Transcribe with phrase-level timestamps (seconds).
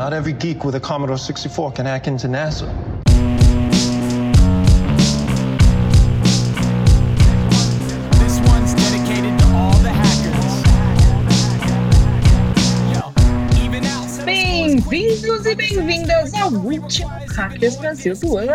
[0.00, 2.64] Not every geek with a Commodore 64 can hack into NASA.
[14.24, 18.54] Bem-vindos e bem-vindas ao último Hackers Brasil do ano!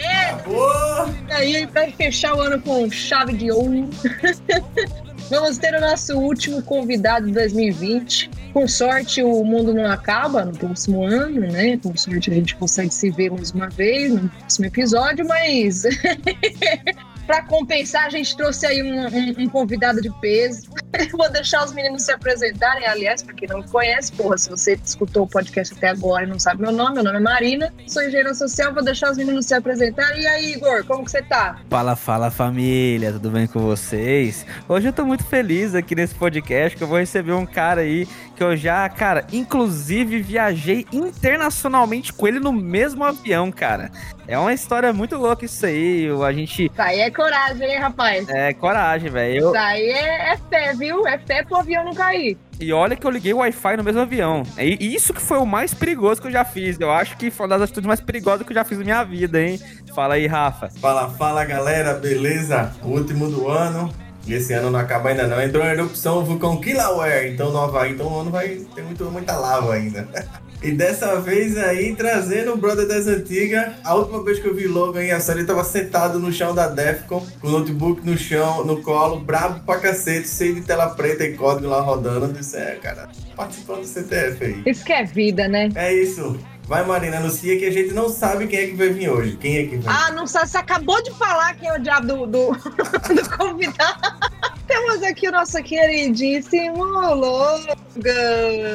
[0.00, 1.14] Acabou.
[1.28, 3.90] E aí, pra fechar o ano com chave de ouro,
[5.32, 8.30] vamos ter o nosso último convidado de 2020.
[8.52, 11.78] Com sorte, o mundo não acaba no próximo ano, né?
[11.78, 15.84] Com sorte, a gente consegue se ver mais uma vez no próximo episódio, mas.
[17.26, 20.68] Pra compensar, a gente trouxe aí um, um- um convidado de peso.
[21.12, 22.86] Vou deixar os meninos se apresentarem.
[22.86, 26.26] Aliás, pra quem não me conhece, porra, se você escutou o podcast até agora e
[26.26, 29.46] não sabe meu nome, meu nome é Marina, sou engenheira social, vou deixar os meninos
[29.46, 30.20] se apresentarem.
[30.22, 31.58] E aí, Igor, como que você tá?
[31.70, 34.44] Fala, fala família, tudo bem com vocês?
[34.68, 38.06] Hoje eu tô muito feliz aqui nesse podcast que eu vou receber um cara aí
[38.42, 43.88] que eu já, cara, inclusive viajei internacionalmente com ele no mesmo avião, cara.
[44.26, 48.28] É uma história muito louca isso aí, a gente Isso aí é coragem, hein, rapaz?
[48.28, 49.40] é coragem, velho.
[49.40, 51.06] Eu- Isso aí é, é fé, viu?
[51.06, 52.36] É fé pro avião não cair.
[52.60, 54.42] E olha que eu liguei o Wi-Fi no mesmo avião.
[54.58, 56.78] E isso que foi o mais perigoso que eu já fiz.
[56.80, 59.04] Eu acho que foi uma das atitudes mais perigosas que eu já fiz na minha
[59.04, 59.60] vida, hein?
[59.94, 60.68] Fala aí, Rafa.
[60.80, 62.72] Fala, fala galera, beleza?
[62.82, 63.92] Último do ano.
[64.26, 65.40] E esse ano não acaba ainda não.
[65.42, 69.04] Entrou em erupção o vulcão Kilauea, então no Havaí, então o ano vai ter muito,
[69.06, 70.08] muita lava ainda.
[70.62, 73.72] E dessa vez aí, trazendo o brother das antigas.
[73.82, 76.68] A última vez que eu vi Logan em ação, ele tava sentado no chão da
[76.68, 81.24] Defcon, com o notebook no chão, no colo, brabo pra cacete, cheio de tela preta
[81.24, 82.26] e código lá rodando.
[82.26, 84.62] Eu disse, é, cara, participando do CTF aí.
[84.64, 85.68] Isso que é vida, né?
[85.74, 86.38] É isso.
[86.66, 89.36] Vai, Marina, anuncia que a gente não sabe quem é que vai vir hoje.
[89.36, 89.94] Quem é que vai?
[89.94, 92.52] Ah, não sabe, você acabou de falar quem é o diabo do, do,
[93.14, 94.32] do convidado.
[94.66, 97.72] Temos aqui o nosso queridíssimo Logan.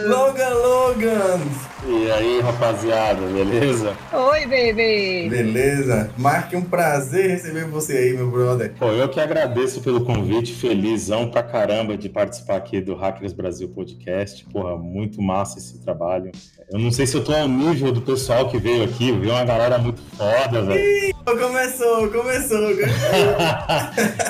[0.08, 1.42] Logan Logan!
[1.90, 3.96] E aí, rapaziada, beleza?
[4.12, 5.28] Oi, bebê.
[5.30, 6.10] Beleza?
[6.18, 8.74] Marque um prazer receber você aí, meu brother.
[8.78, 13.70] Pô, eu que agradeço pelo convite, felizão pra caramba de participar aqui do Hackers Brasil
[13.70, 14.44] Podcast.
[14.52, 16.32] Porra, muito massa esse trabalho.
[16.70, 19.46] Eu não sei se eu tô ao nível do pessoal que veio aqui, viu uma
[19.46, 21.16] galera muito foda, velho.
[21.26, 22.70] Começou, começou.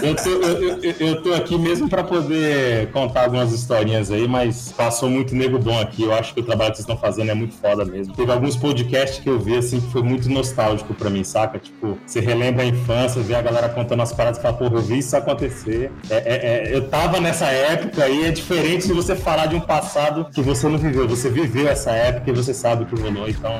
[0.04, 4.72] Eu tô, eu, eu- eu tô aqui mesmo pra poder contar algumas historinhas aí, mas
[4.72, 6.04] passou muito nego bom aqui.
[6.04, 8.14] Eu acho que o trabalho que vocês estão fazendo é muito foda mesmo.
[8.14, 11.60] Teve alguns podcasts que eu vi, assim, que foi muito nostálgico pra mim, saca?
[11.60, 14.82] Tipo, você relembra a infância, vê a galera contando as paradas e fala, porra, eu
[14.82, 15.92] vi isso acontecer.
[16.10, 19.62] É, é- é, eu tava nessa época aí, é diferente de você falar de um
[19.62, 21.08] passado que você não viveu.
[21.08, 23.60] Você viveu essa época e você sabe o que rolou, então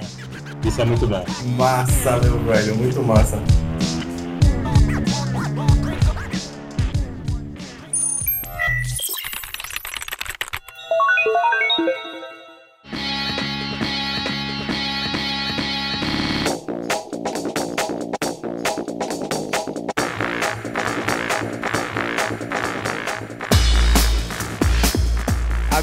[0.66, 1.24] isso é muito bom.
[1.58, 3.38] Massa, meu velho, muito massa.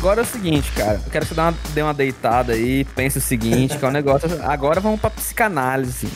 [0.05, 1.01] Agora é o seguinte, cara.
[1.03, 4.29] Eu quero que você dê uma, deitada aí, pense o seguinte, que é um negócio.
[4.43, 6.09] Agora vamos pra psicanálise.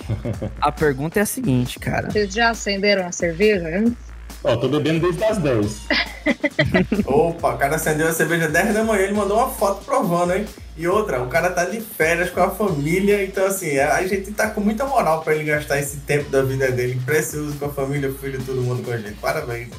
[0.60, 2.10] A pergunta é a seguinte, cara.
[2.10, 4.07] Vocês já acenderam a cerveja antes?
[4.44, 5.80] Ó, tô bebendo desde as 10.
[7.06, 10.46] Opa, o cara acendeu a cerveja 10 da manhã, ele mandou uma foto provando, hein?
[10.76, 14.48] E outra, o cara tá de férias com a família, então assim, a gente tá
[14.48, 18.08] com muita moral pra ele gastar esse tempo da vida dele precioso com a família,
[18.08, 19.14] o filho, todo mundo com a gente.
[19.14, 19.70] Parabéns.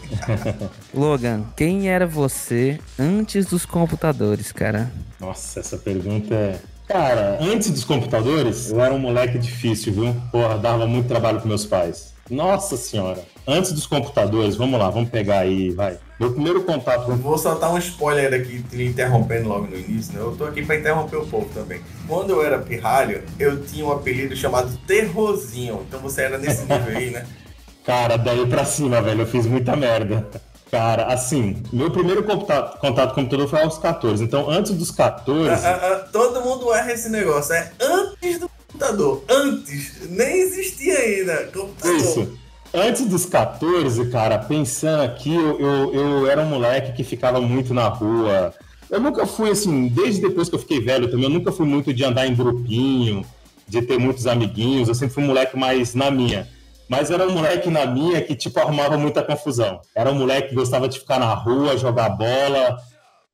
[0.93, 4.91] Logan, quem era você antes dos computadores, cara?
[5.21, 6.59] Nossa, essa pergunta é.
[6.85, 10.15] Cara, antes dos computadores, eu era um moleque difícil, viu?
[10.31, 12.13] Porra, dava muito trabalho com meus pais.
[12.29, 13.23] Nossa senhora.
[13.47, 15.97] Antes dos computadores, vamos lá, vamos pegar aí, vai.
[16.19, 17.15] Meu primeiro contato com.
[17.15, 20.19] vou soltar um spoiler aqui, te interrompendo logo no início, né?
[20.19, 21.81] Eu tô aqui pra interromper o povo também.
[22.07, 25.83] Quando eu era pirralho, eu tinha um apelido chamado Terrozinho.
[25.87, 27.25] Então você era nesse nível aí, né?
[27.85, 30.27] Cara, daí pra cima, velho, eu fiz muita merda.
[30.69, 34.23] Cara, assim, meu primeiro contato, contato com o computador foi aos 14.
[34.23, 35.49] Então, antes dos 14.
[35.49, 37.53] Ah, ah, ah, todo mundo erra esse negócio.
[37.55, 38.49] É antes do
[38.79, 39.23] computador.
[39.29, 40.09] Antes.
[40.09, 41.37] Nem existia ainda.
[41.47, 41.97] Computador.
[41.97, 42.39] Isso.
[42.73, 47.73] Antes dos 14, cara, pensando aqui, eu, eu, eu era um moleque que ficava muito
[47.73, 48.53] na rua.
[48.89, 51.93] Eu nunca fui assim, desde depois que eu fiquei velho também, eu nunca fui muito
[51.93, 53.25] de andar em grupinho,
[53.67, 54.87] de ter muitos amiguinhos.
[54.87, 56.47] Eu sempre fui um moleque mais na minha.
[56.87, 59.81] Mas era um moleque na minha que, tipo, arrumava muita confusão.
[59.95, 62.77] Era um moleque que gostava de ficar na rua, jogar bola,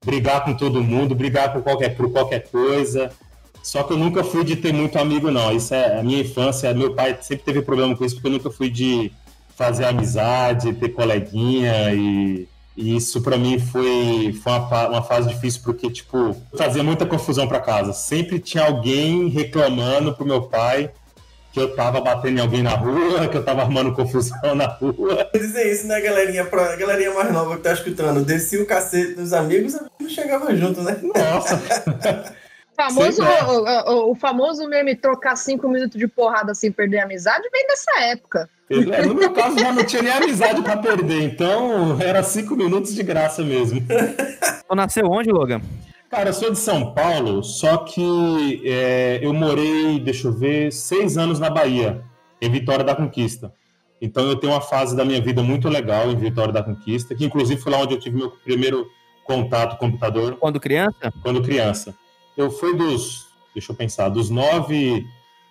[0.04, 3.12] brigar com todo mundo, brigar por qualquer, por qualquer coisa.
[3.66, 5.52] Só que eu nunca fui de ter muito amigo, não.
[5.52, 6.72] Isso é a minha infância.
[6.72, 9.12] Meu pai sempre teve problema com isso, porque eu nunca fui de
[9.58, 12.48] fazer amizade, ter coleguinha e
[12.78, 17.48] E isso pra mim foi, foi uma, uma fase difícil porque, tipo, fazia muita confusão
[17.48, 17.92] pra casa.
[17.92, 20.92] Sempre tinha alguém reclamando pro meu pai
[21.52, 25.28] que eu tava batendo em alguém na rua, que eu tava arrumando confusão na rua.
[25.34, 26.46] Dizer isso, né, galerinha?
[26.46, 28.24] Pra galerinha mais nova que tá escutando.
[28.24, 31.00] Descia o cacete dos amigos, não chegava junto, né?
[31.02, 31.60] Nossa,
[32.76, 37.48] Famoso, o, o- o famoso meme trocar cinco minutos de porrada sem perder a amizade
[37.52, 38.50] vem dessa época.
[38.70, 42.94] É, no meu caso já não tinha nem amizade pra perder, então era cinco minutos
[42.96, 43.80] de graça mesmo.
[44.68, 45.62] Tu nasceu onde, Logan?
[46.10, 51.18] Cara, eu sou de São Paulo, só que é, eu morei, deixa eu ver, seis
[51.18, 52.02] anos na Bahia,
[52.42, 53.54] em Vitória da Conquista.
[54.02, 57.26] Então eu tenho uma fase da minha vida muito legal em Vitória da Conquista, que
[57.26, 58.86] inclusive foi lá onde eu tive meu primeiro
[59.24, 61.12] contato com o computador Quando criança?
[61.24, 61.96] quando criança.
[62.38, 65.06] Eu fui dos, deixa eu pensar, dos 9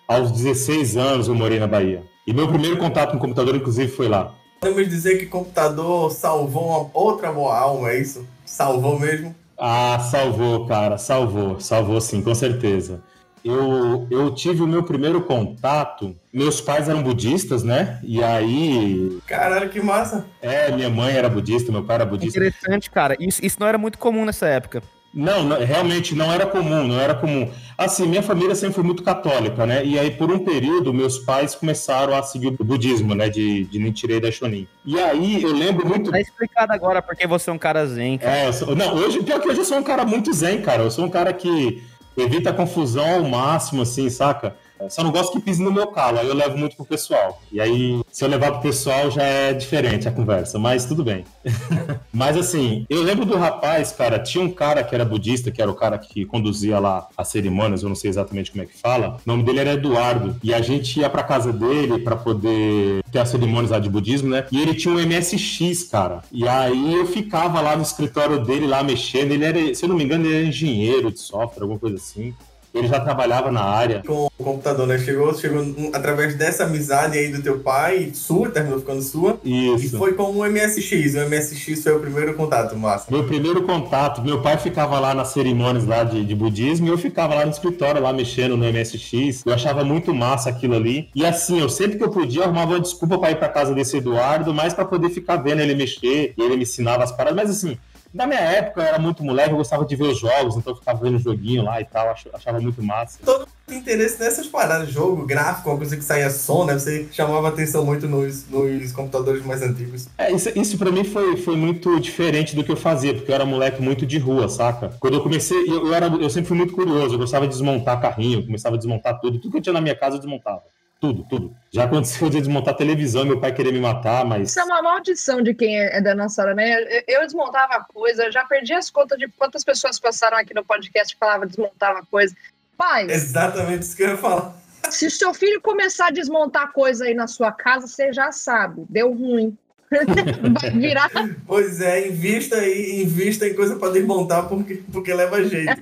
[0.07, 2.03] aos 16 anos eu morei na Bahia.
[2.27, 4.33] E meu primeiro contato com o computador, inclusive, foi lá.
[4.59, 8.27] Podemos dizer que computador salvou uma outra boa alma, é isso?
[8.45, 9.35] Salvou mesmo?
[9.57, 13.01] Ah, salvou, cara, salvou, salvou sim, com certeza.
[13.43, 16.15] Eu, eu tive o meu primeiro contato.
[16.33, 17.99] Meus pais eram budistas, né?
[18.03, 20.25] E aí, Caralho, que massa.
[20.41, 22.39] é, minha mãe era budista, meu pai era budista.
[22.39, 23.15] Interessante, cara.
[23.19, 24.81] Isso, isso não era muito comum nessa época.
[25.15, 27.49] Não, não, realmente não era comum, não era comum.
[27.77, 29.83] Assim, minha família sempre foi muito católica, né?
[29.85, 33.29] E aí, por um período, meus pais começaram a seguir o budismo, né?
[33.29, 34.67] De, de Nichiren Daishonin.
[34.85, 36.11] E aí, eu lembro muito...
[36.11, 38.17] Tá explicado agora porque você é um cara zen.
[38.17, 38.37] cara.
[38.37, 40.83] É, sou- não, hoje, pior que hoje eu sou um cara muito zen, cara.
[40.83, 41.81] Eu sou um cara que
[42.17, 44.57] evita confusão ao máximo, assim, saca?
[44.89, 47.41] Só não gosto que pise no meu calo, aí eu levo muito pro pessoal.
[47.51, 51.25] E aí, se eu levar pro pessoal, já é diferente a conversa, mas tudo bem.
[52.13, 55.71] mas assim, eu lembro do rapaz, cara, tinha um cara que era budista, que era
[55.71, 59.17] o cara que conduzia lá as cerimônias, eu não sei exatamente como é que fala.
[59.25, 60.35] O nome dele era Eduardo.
[60.43, 64.29] E a gente ia pra casa dele pra poder ter as cerimônias lá de budismo,
[64.29, 64.45] né?
[64.51, 66.21] E ele tinha um MSX, cara.
[66.31, 69.31] E aí eu ficava lá no escritório dele, lá mexendo.
[69.31, 72.33] Ele era, se eu não me engano, ele era engenheiro de software, alguma coisa assim.
[72.75, 74.03] Ele já trabalhava na área.
[74.05, 74.97] Com o computador, né?
[74.99, 79.39] Chegou, chegou através dessa amizade aí do teu pai, sua, terminou ficando sua.
[79.43, 79.97] E Isso.
[79.97, 81.15] foi com o MSX.
[81.15, 83.05] O MSX foi o primeiro contato, massa.
[83.09, 86.97] Meu primeiro contato, meu pai ficava lá nas cerimônias lá de, de budismo e eu
[86.97, 89.43] ficava lá no escritório, lá mexendo no MSX.
[89.45, 91.09] Eu achava muito massa aquilo ali.
[91.15, 93.73] E assim, eu sempre que eu podia, eu arrumava uma desculpa para ir para casa
[93.73, 97.35] desse Eduardo, mas para poder ficar vendo ele mexer, e ele me ensinava as paradas.
[97.35, 97.77] Mas assim,
[98.15, 100.77] na minha época eu era muito moleque, eu gostava de ver os jogos, então eu
[100.77, 103.19] ficava vendo joguinho lá e tal, ach- achava muito massa.
[103.67, 106.73] Tem interesse nessas paradas, jogo, gráfico, uma coisa que saía som, né?
[106.73, 110.07] Você chamava atenção muito nos, nos computadores mais antigos.
[110.17, 113.35] É, isso, isso para mim foi, foi muito diferente do que eu fazia, porque eu
[113.35, 114.95] era moleque muito de rua, saca?
[114.99, 117.99] Quando eu comecei, eu, eu, era, eu sempre fui muito curioso, eu gostava de desmontar
[117.99, 120.61] carrinho, eu começava a desmontar tudo, tudo que eu tinha na minha casa eu desmontava.
[120.99, 121.55] Tudo, tudo.
[121.71, 124.49] Já aconteceu de desmontar televisão, meu pai querer me matar, mas.
[124.49, 126.81] Isso é uma maldição de quem é da nossa hora, né?
[126.81, 131.13] Eu- Eu desmontava coisa, já perdi as contas de quantas pessoas passaram aqui no podcast
[131.13, 132.35] e falavam desmontava coisa.
[132.77, 134.53] Pai, Exatamente isso que eu ia falar.
[134.89, 138.85] se o seu filho começar a desmontar coisa aí na sua casa, você já sabe,
[138.89, 139.57] deu ruim.
[140.61, 141.09] Vai virar.
[141.45, 145.73] Pois é, invista aí, invista em coisa pra desmontar porque, porque leva jeito.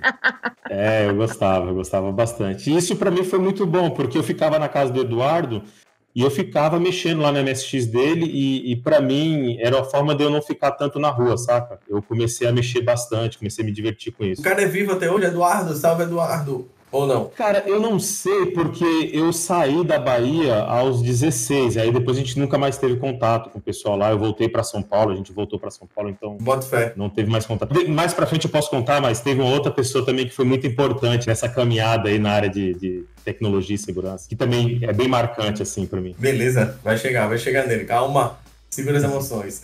[0.69, 2.69] É, eu gostava, eu gostava bastante.
[2.69, 5.63] E isso para mim foi muito bom, porque eu ficava na casa do Eduardo
[6.15, 10.13] e eu ficava mexendo lá no MSX dele e, e para mim era a forma
[10.13, 11.79] de eu não ficar tanto na rua, saca?
[11.89, 14.41] Eu comecei a mexer bastante, comecei a me divertir com isso.
[14.41, 16.69] O cara é vivo até hoje, Eduardo, salve Eduardo.
[16.93, 17.25] Ou não?
[17.35, 22.37] Cara, eu não sei porque eu saí da Bahia aos 16, aí depois a gente
[22.39, 24.11] nunca mais teve contato com o pessoal lá.
[24.11, 26.93] Eu voltei para São Paulo, a gente voltou para São Paulo, então Bota fé.
[26.95, 27.73] não teve mais contato.
[27.89, 30.67] Mais pra frente eu posso contar, mas teve uma outra pessoa também que foi muito
[30.67, 35.07] importante nessa caminhada aí na área de, de tecnologia e segurança, que também é bem
[35.07, 36.15] marcante assim para mim.
[36.19, 37.85] Beleza, vai chegar, vai chegar nele.
[37.85, 38.37] Calma,
[38.73, 39.61] segura as emoções.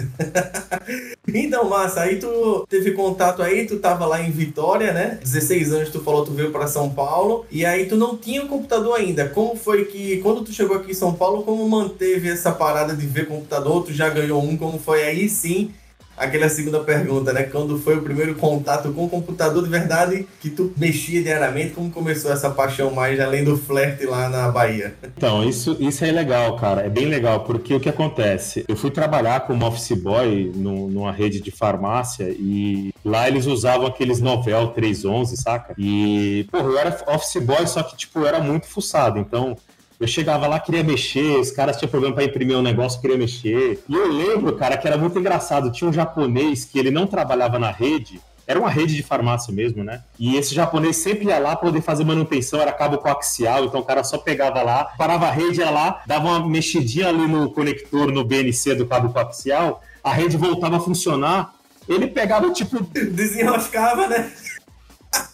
[1.28, 5.20] então, massa, aí tu teve contato aí, tu tava lá em Vitória, né?
[5.22, 8.96] 16 anos tu falou, tu veio para São Paulo, e aí tu não tinha computador
[8.96, 9.28] ainda.
[9.28, 13.06] Como foi que, quando tu chegou aqui em São Paulo, como manteve essa parada de
[13.06, 13.84] ver computador?
[13.84, 15.72] Tu já ganhou um, como foi aí sim?
[16.20, 17.44] Aquela segunda pergunta, né?
[17.44, 21.74] Quando foi o primeiro contato com o computador de verdade que tu mexia diariamente?
[21.74, 24.94] Como começou essa paixão mais além do flerte lá na Bahia?
[25.18, 26.82] Então, isso, isso é legal, cara.
[26.82, 28.66] É bem legal, porque o que acontece?
[28.68, 33.88] Eu fui trabalhar como office boy no- numa rede de farmácia e lá eles usavam
[33.88, 35.74] aqueles Novel 311, saca?
[35.78, 39.18] E, porra, eu era office boy, só que, tipo, eu era muito fuçado.
[39.20, 39.56] Então,
[40.00, 43.84] eu chegava lá, queria mexer, os caras tinham problema para imprimir um negócio, queria mexer.
[43.88, 45.72] E eu lembro, cara, que era muito engraçado.
[45.72, 49.84] Tinha um japonês que ele não trabalhava na rede, era uma rede de farmácia mesmo,
[49.84, 50.02] né?
[50.18, 54.04] E esse japonês sempre ia lá poder fazer manutenção, era cabo coaxial, então o cara
[54.04, 58.24] só pegava lá, parava a rede, ia lá, dava uma mexidinha ali no conector, no
[58.24, 61.54] BNC do cabo coaxial, a rede voltava a funcionar
[61.88, 64.32] Ele pegava, tipo, Desenroscava, né?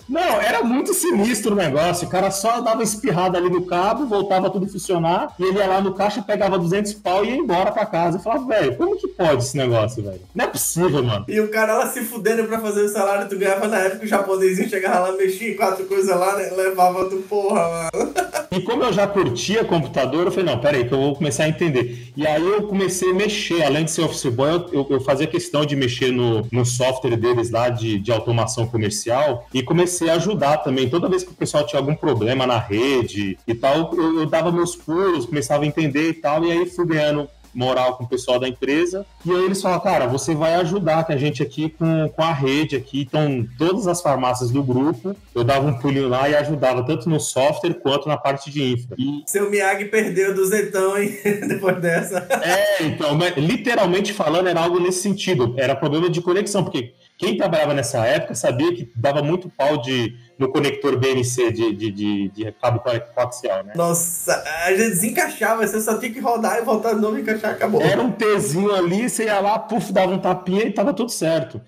[0.08, 2.08] Não, era muito sinistro o negócio.
[2.08, 5.82] O cara só dava espirrada ali no cabo, voltava tudo funcionar, e ele ia lá
[5.82, 8.18] no caixa, pegava 200 pau e ia embora pra casa.
[8.18, 10.22] Eu falava, velho, como que pode esse negócio, velho?
[10.34, 11.26] Não é possível, mano.
[11.28, 14.08] E o cara lá se fudendo pra fazer o salário, tu ganhava na época, o
[14.08, 16.52] japonesinho chegava lá, mexia em quatro coisas lá, né?
[16.56, 18.14] levava do porra, mano.
[18.52, 21.50] E como eu já curtia computador, eu falei, não, peraí, que eu vou começar a
[21.50, 22.12] entender.
[22.16, 25.28] E aí eu comecei a mexer, além de ser office boy, eu, eu- eu fazia
[25.28, 30.16] questão de mexer no, no software deles lá de, de automação comercial e comecei a
[30.16, 30.90] ajudar também.
[30.90, 34.52] Toda vez que o pessoal tinha algum problema na rede e tal, eu, eu dava
[34.52, 38.38] meus pulos, começava a entender e tal, e aí fui ganhando moral com o pessoal
[38.38, 39.06] da empresa.
[39.26, 42.34] E aí eles falam, cara, você vai ajudar com a gente aqui com, com a
[42.34, 43.02] rede aqui.
[43.02, 47.20] Então, todas as farmácias do grupo, eu dava um pulinho lá e ajudava tanto no
[47.20, 48.96] software quanto na parte de infra.
[49.00, 51.18] E Seu Miyagi perdeu duzentão, hein?
[51.48, 52.28] Depois dessa.
[52.44, 55.56] é, então, literalmente falando, era algo nesse sentido.
[55.58, 60.14] Era problema de conexão, porque quem trabalhava nessa época sabia que dava muito pau de,
[60.38, 62.82] no conector BNC de, de, de, de cabo
[63.14, 63.74] coaxial, né?
[63.76, 67.52] Nossa, a gente desencaixava, você só tinha que rodar e voltar de novo e encaixar,
[67.52, 67.82] acabou.
[67.82, 71.62] Era um Tzinho ali, você ia lá, puf, dava um tapinha e tava tudo certo.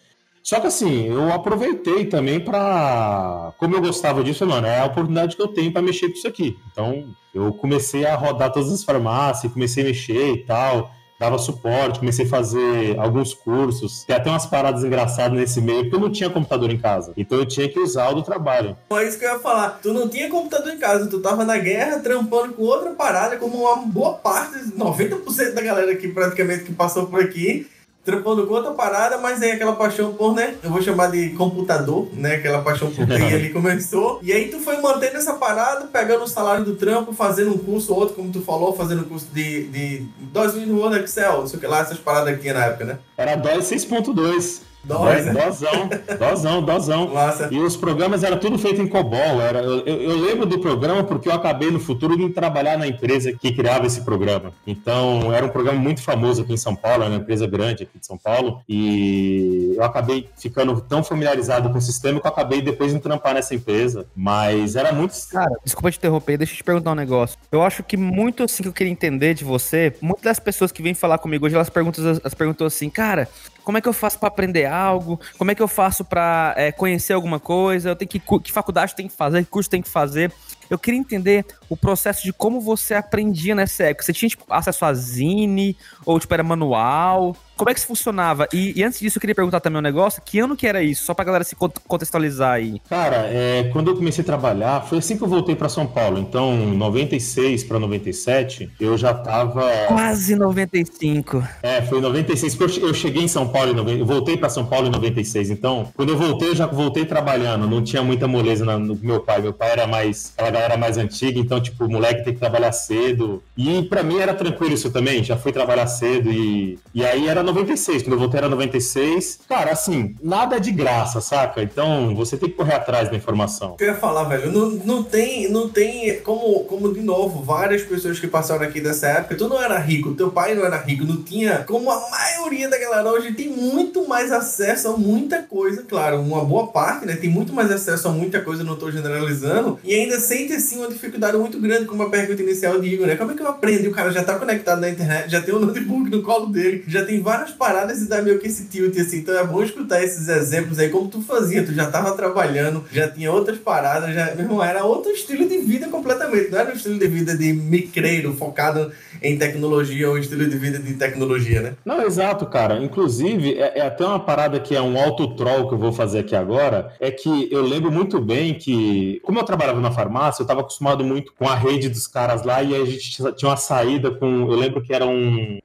[0.44, 3.54] Só que assim, eu aproveitei também pra.
[3.58, 6.28] Como eu gostava disso, mano, é a oportunidade que eu tenho pra mexer com isso
[6.28, 6.58] aqui.
[6.72, 10.90] Então, eu comecei a rodar todas as farmácias, comecei a mexer e tal,
[11.20, 14.04] dava suporte, comecei a fazer alguns cursos.
[14.04, 17.14] Tem até umas paradas engraçadas nesse meio, porque eu não tinha computador em casa.
[17.18, 18.78] Então eu tinha que usar o do trabalho.
[18.92, 19.80] É isso que eu ia falar.
[19.82, 23.58] Tu não tinha computador em casa, tu tava na guerra trampando com outra parada, como
[23.58, 27.68] uma boa parte, 90% da galera aqui praticamente que passou por aqui,
[28.08, 30.56] trampando com outra parada, mas aí aquela paixão por, né?
[30.64, 32.36] Eu vou chamar de computador, né?
[32.36, 34.22] Aquela paixão por TI ali começou.
[34.24, 37.94] E aí tu foi mantendo essa parada, pegando o salário do trampo, fazendo um curso
[37.94, 41.48] ou outro, como tu falou, fazendo um curso de, de DOS no Word Excel, não
[41.48, 43.00] sei o que lá, essas paradas que tinha na época, né?
[43.18, 44.62] Era DOS 6.2.
[44.84, 45.34] DOS, né?
[45.34, 47.08] Dosão, dosão, dosão.
[47.14, 47.50] Massa.
[47.52, 49.42] E os programas eram tudo feito em COBOL.
[49.42, 52.88] Era, eu, eu- eu lembro do programa porque eu acabei no futuro de trabalhar na
[52.88, 54.54] empresa que criava esse programa.
[54.66, 58.00] Então, era um programa muito famoso aqui em São Paulo, era uma empresa grande aqui
[58.00, 58.62] de São Paulo.
[58.68, 63.34] E eu acabei ficando tão familiarizado com o sistema que eu acabei depois de trampar
[63.34, 64.06] nessa empresa.
[64.16, 65.14] Mas era muito.
[65.32, 67.38] Cara, desculpa te interromper, deixa eu te perguntar um negócio.
[67.52, 70.82] Eu acho que muito assim que eu queria entender de você, muitas das pessoas que
[70.82, 73.28] vêm falar comigo hoje, elas perguntam, elas perguntam assim, cara,
[73.68, 75.20] como é que eu faço pra aprender algo?
[75.38, 77.90] Como é que eu faço pra é, conhecer alguma coisa?
[77.90, 80.32] Eu tenho que que faculdade tem que fazer, que curso tem que fazer?
[80.70, 84.04] Eu queria entender o processo de como você aprendia nessa época.
[84.06, 87.36] Você tinha tipo, acesso a Zine ou tipo era manual?
[87.56, 88.48] Como é que isso funcionava?
[88.54, 91.04] E, e antes disso eu queria perguntar também um negócio, que ano que era isso?
[91.06, 92.80] Só pra galera se cont- contextualizar aí.
[92.88, 96.20] Cara, é, quando eu comecei a trabalhar, foi assim que eu voltei para São Paulo.
[96.20, 99.68] Então, 96 para 97, eu já tava.
[99.88, 101.44] Quase 95.
[101.64, 104.06] É, foi em 96, porque eu che- eu cheguei em São Paulo, em 90, eu
[104.06, 105.50] voltei para São Paulo em 96.
[105.50, 109.20] Então, quando eu voltei, eu já voltei trabalhando, não tinha muita moleza na- no meu
[109.22, 109.42] pai.
[109.42, 113.44] Meu pai era mais, galera mais antiga, então, tipo, o moleque tem que trabalhar cedo.
[113.56, 117.44] E para mim era tranquilo isso também, já fui trabalhar cedo e, e aí era
[117.44, 119.40] 96, quando eu voltei era 96.
[119.48, 121.62] Cara, assim, nada de graça, saca?
[121.62, 123.76] Então, você tem que correr atrás da informação.
[123.80, 128.20] eu ia falar, velho, não, não tem, não tem como, como, de novo, várias pessoas
[128.20, 131.22] que passaram aqui dessa época, tu não era rico, teu pai não era rico, não
[131.24, 136.20] tinha, como a maioria da galera hoje tem muito mais acesso a muita coisa, claro,
[136.20, 139.94] uma boa parte, né, tem muito mais acesso a muita coisa, não tô generalizando, e
[139.94, 140.20] ainda
[140.54, 143.42] assim, uma dificuldade muito grande, como a pergunta inicial de Igor, né, como é que
[143.42, 143.90] eu aprendo?
[143.90, 147.06] O cara já tá conectado na internet, já tem um notebook no colo dele, já
[147.06, 150.28] tem várias paradas e dá meio que esse tilt, assim, então é bom escutar esses
[150.28, 154.62] exemplos aí, como tu fazia, tu já tava trabalhando, já tinha outras paradas, já, meu
[154.64, 158.92] era outro estilo de vida completamente, não era um estilo de vida de micreiro, focado
[159.22, 161.74] em tecnologia, ou estilo de vida de tecnologia, né?
[161.86, 162.78] Não, exato, cara.
[162.80, 166.36] Inclusive, é, é até uma parada que é um auto-troll que eu vou fazer aqui
[166.36, 166.94] agora.
[167.00, 171.04] É que eu lembro muito bem que, como eu trabalhava na farmácia, eu estava acostumado
[171.04, 174.26] muito com a rede dos caras lá e a gente tinha uma saída com.
[174.26, 175.14] Eu lembro que eram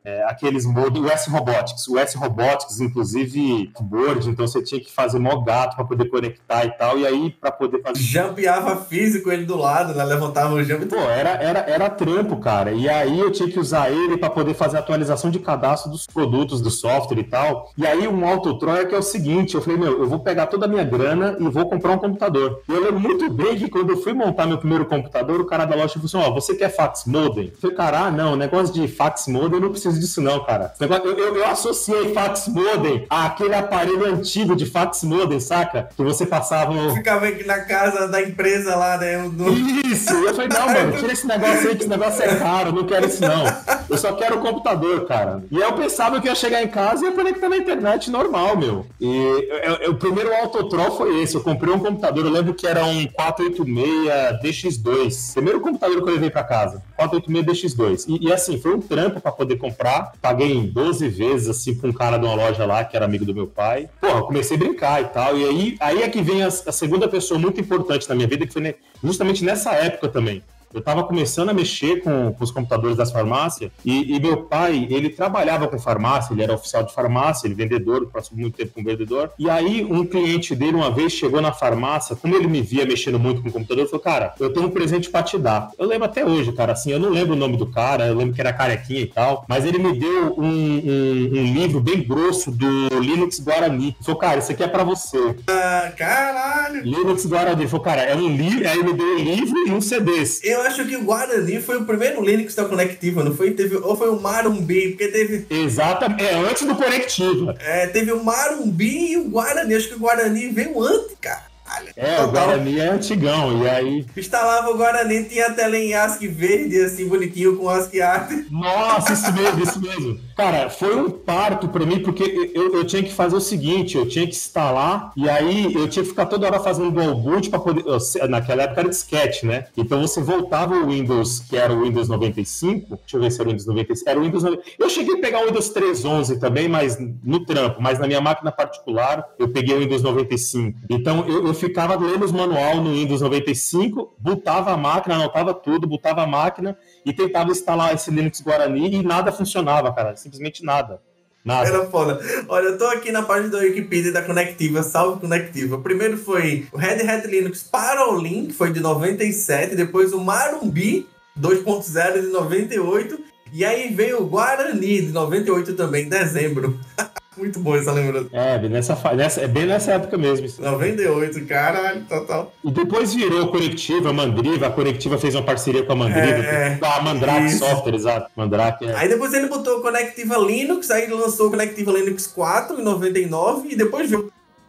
[0.05, 1.89] é, aqueles modos, o S Robotics.
[1.89, 6.65] O S Robotics, inclusive, board, então você tinha que fazer mó gato para poder conectar
[6.65, 6.99] e tal.
[6.99, 8.01] E aí, para poder fazer.
[8.03, 10.05] Jampeava físico ele do lado, né?
[10.05, 10.87] Levantava o jump.
[10.87, 12.73] Pô, era, era, era trampo, cara.
[12.73, 16.07] E aí eu tinha que usar ele para poder fazer a atualização de cadastro dos
[16.07, 17.71] produtos, do software e tal.
[17.77, 20.47] E aí um autotroll é que é o seguinte, eu falei, meu, eu vou pegar
[20.47, 22.63] toda a minha grana e vou comprar um computador.
[22.69, 25.65] E eu lembro muito bem que quando eu fui montar meu primeiro computador, o cara
[25.65, 27.47] da loja falou assim: Ó, você quer fax modem?
[27.55, 30.73] Eu falei, cara, ah, não, negócio de fax modem, eu não preciso disso, não, cara.
[30.81, 35.89] Negócio- eu, eu, eu associei fax modem àquele aparelho antigo de fax modem, saca?
[35.97, 36.73] Que você passava.
[36.73, 39.29] o- Ficava aqui na casa da empresa lá, né?
[39.31, 39.51] do-
[39.87, 40.13] Isso!
[40.15, 43.07] Eu falei, não, mano, tira esse negócio aí, que esse negócio é caro, não quero
[43.07, 43.45] isso não.
[43.91, 45.43] Eu só quero o computador, cara.
[45.51, 48.87] E eu pensava que ia chegar em casa e ia conectar na internet normal, meu.
[49.01, 49.49] E
[49.83, 51.35] eu- o primeiro autotroll foi esse.
[51.35, 55.33] Eu comprei um computador, eu lembro que era um 486 DX2.
[55.35, 56.83] Primeiro computador que eu levei pra casa.
[56.97, 58.05] 486 DX2.
[58.09, 60.13] E, e, assim, foi um trampo pra poder comprar.
[60.21, 63.25] Paguei em 12 vezes, assim, pra um cara de uma loja lá, que era amigo
[63.25, 63.89] do meu pai.
[64.01, 65.37] Porra, comecei a brincar e tal.
[65.39, 68.47] E aí, aí é que vem a, a segunda pessoa muito importante na minha vida,
[68.47, 70.43] que foi ne- justamente nessa época também.
[70.73, 74.87] Eu estava começando a mexer com, com os computadores das farmácias e, e meu pai,
[74.91, 78.83] ele trabalhava com farmácia, ele era oficial de farmácia, ele vendedor, passou muito tempo com
[78.85, 79.31] vendedor.
[79.39, 83.19] E aí um cliente dele uma vez chegou na farmácia, como ele me via mexendo
[83.19, 85.71] muito com o computador, falou, cara, eu tenho um presente para te dar.
[85.79, 88.35] Eu lembro até hoje, cara, assim, eu não lembro o nome do cara, eu lembro
[88.35, 92.51] que era carequinha e tal, mas ele me deu um, um- um livro bem grosso
[92.51, 93.87] do Linux Guarani.
[93.89, 95.37] Ele falou, cara, isso aqui é para você.
[95.49, 96.83] Ah, caralho!
[96.83, 97.63] Linux Guarani.
[97.63, 100.43] Ele falou, cara, é um livro, aí ele me deu um livro e um CDs.
[100.45, 103.53] Eu acho que o Guarani foi o primeiro Linux da Conectiva, não foi?
[103.53, 107.55] Teve, ou foi o Marumbi, porque teve, Exatamente, é antes do Conectiva.
[107.61, 109.75] é, teve o Marumbi e o Guarani.
[109.75, 111.53] Acho que o Guarani veio antes, cara.
[111.97, 114.07] É, o Guarani é antigão, e aí.
[114.15, 118.31] Instalava o Guarani, tinha a tela em ASCII verde, assim, bonitinho, com ASCII art.
[118.51, 120.21] Nossa, isso mesmo, isso mesmo.
[120.37, 124.09] Cara, foi um parto pra mim, porque eu, eu tinha que fazer o seguinte: eu
[124.09, 127.59] tinha que instalar, e aí eu tinha que ficar toda hora fazendo dual boot pra
[127.59, 127.85] poder.
[127.87, 129.67] eu Naquela época era disquete, né?
[129.77, 132.97] Então você voltava o Windows, que era o Windows 95.
[132.97, 134.11] Deixa eu ver se era o Windows 95.
[134.11, 134.63] Era o Windows 90.
[134.79, 138.51] Eu cheguei a pegar o Windows 3.11 também, mas no trampo, mas na minha máquina
[138.51, 140.79] particular eu peguei o Windows 95.
[140.89, 145.87] Então eu, eu ficava lendo os manual no Windows 95, botava a máquina, anotava tudo,
[145.87, 150.15] botava a máquina e tentava instalar esse Linux Guarani e nada funcionava, cara.
[150.23, 151.01] Simplesmente nada.
[151.45, 151.69] Nada.
[151.69, 152.21] Era foda.
[152.49, 155.79] Olha, eu tô aqui na página da Wikipedia da Conectiva, salve Conectiva.
[155.79, 162.21] Primeiro foi o Red Hat Linux Parolin, que foi de 97, depois o Marumbi 2.0
[162.21, 163.19] de 98,
[163.53, 166.79] e aí veio o Guarani de 98 também, em dezembro.
[167.37, 168.29] Muito bom essa lembrança.
[168.33, 170.45] É, nessa, nessa, é bem nessa época mesmo.
[170.45, 170.61] isso.
[170.61, 172.53] 98, caralho, total.
[172.63, 174.67] E depois virou Conectiva, Mandriva.
[174.67, 176.45] A Conectiva fez uma parceria com a Mandriva.
[176.45, 176.87] É, é.
[176.87, 177.59] a Mandrake Isso.
[177.59, 178.31] Software, exato.
[178.37, 178.95] Mandrake é.
[178.95, 182.85] Aí depois ele botou o Conectiva Linux, aí ele lançou o Conectiva Linux 4 em
[182.85, 184.23] 99, e depois a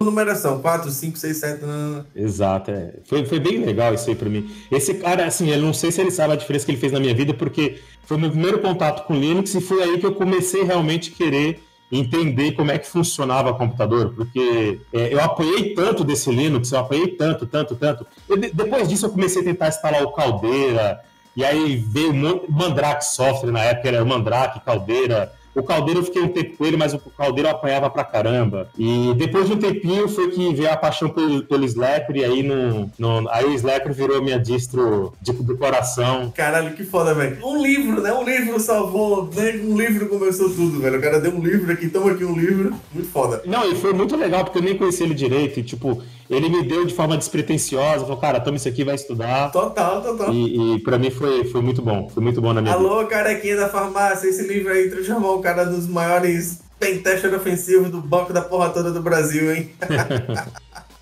[0.04, 1.62] numeração, 4, 5, 6, 7...
[1.62, 2.08] nanana.
[2.16, 2.94] Exato, é.
[3.06, 4.50] Foi, foi bem legal isso aí pra mim.
[4.72, 7.00] Esse cara, assim, eu não sei se ele sabe a diferença que ele fez na
[7.00, 10.64] minha vida, porque foi meu primeiro contato com Linux e foi aí que eu comecei
[10.64, 11.62] realmente a querer
[11.98, 16.80] entender como é que funcionava o computador, porque é, eu apoiei tanto desse Linux, eu
[16.80, 18.08] apoiei tanto, tanto, tanto.
[18.28, 21.00] Eu de- depois disso eu comecei a tentar instalar o Caldeira,
[21.36, 22.14] e aí veio
[22.50, 25.32] Mandrake Software, na época era Mandrake, Caldeira.
[25.56, 28.70] O Caldeira eu fiquei um tempo com ele, mas o Caldeira eu apanhava pra caramba.
[28.78, 32.44] E depois de um tempinho foi que veio a paixão pelo, pelo Slapper, e aí,
[32.44, 36.32] no, no- aí o Slapper virou minha distro de, do coração.
[36.36, 37.38] Caralho, que foda, velho.
[37.46, 38.12] Um livro, né?
[38.14, 39.52] Um livro salvou, né?
[39.64, 40.98] Um livro começou tudo, velho.
[40.98, 42.74] O cara deu um livro aqui, toma aqui um livro.
[42.94, 43.42] Muito foda.
[43.46, 45.60] Não, e foi muito legal, porque eu nem conhecia ele direito.
[45.60, 49.52] E, tipo, ele me deu de forma despretensiosa, falou, cara, toma isso aqui, vai estudar.
[49.52, 50.34] Total, total.
[50.34, 52.88] E, e pra mim foi, foi muito bom, foi muito bom na minha vida.
[52.88, 58.02] Alô, carequinha da farmácia, esse livro aí transformou o cara nos maiores pentester ofensivos do
[58.02, 59.72] banco da porra toda do Brasil, hein?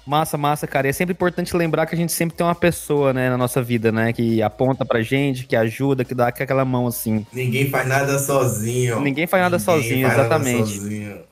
[0.05, 0.87] Massa, massa, cara.
[0.87, 3.61] E é sempre importante lembrar que a gente sempre tem uma pessoa, né, na nossa
[3.61, 7.25] vida, né, que aponta pra gente, que ajuda, que dá aquela mão assim.
[7.31, 8.99] Ninguém faz nada sozinho.
[8.99, 10.73] Ninguém faz nada sozinho, faz nada exatamente.
[10.73, 11.30] sozinho.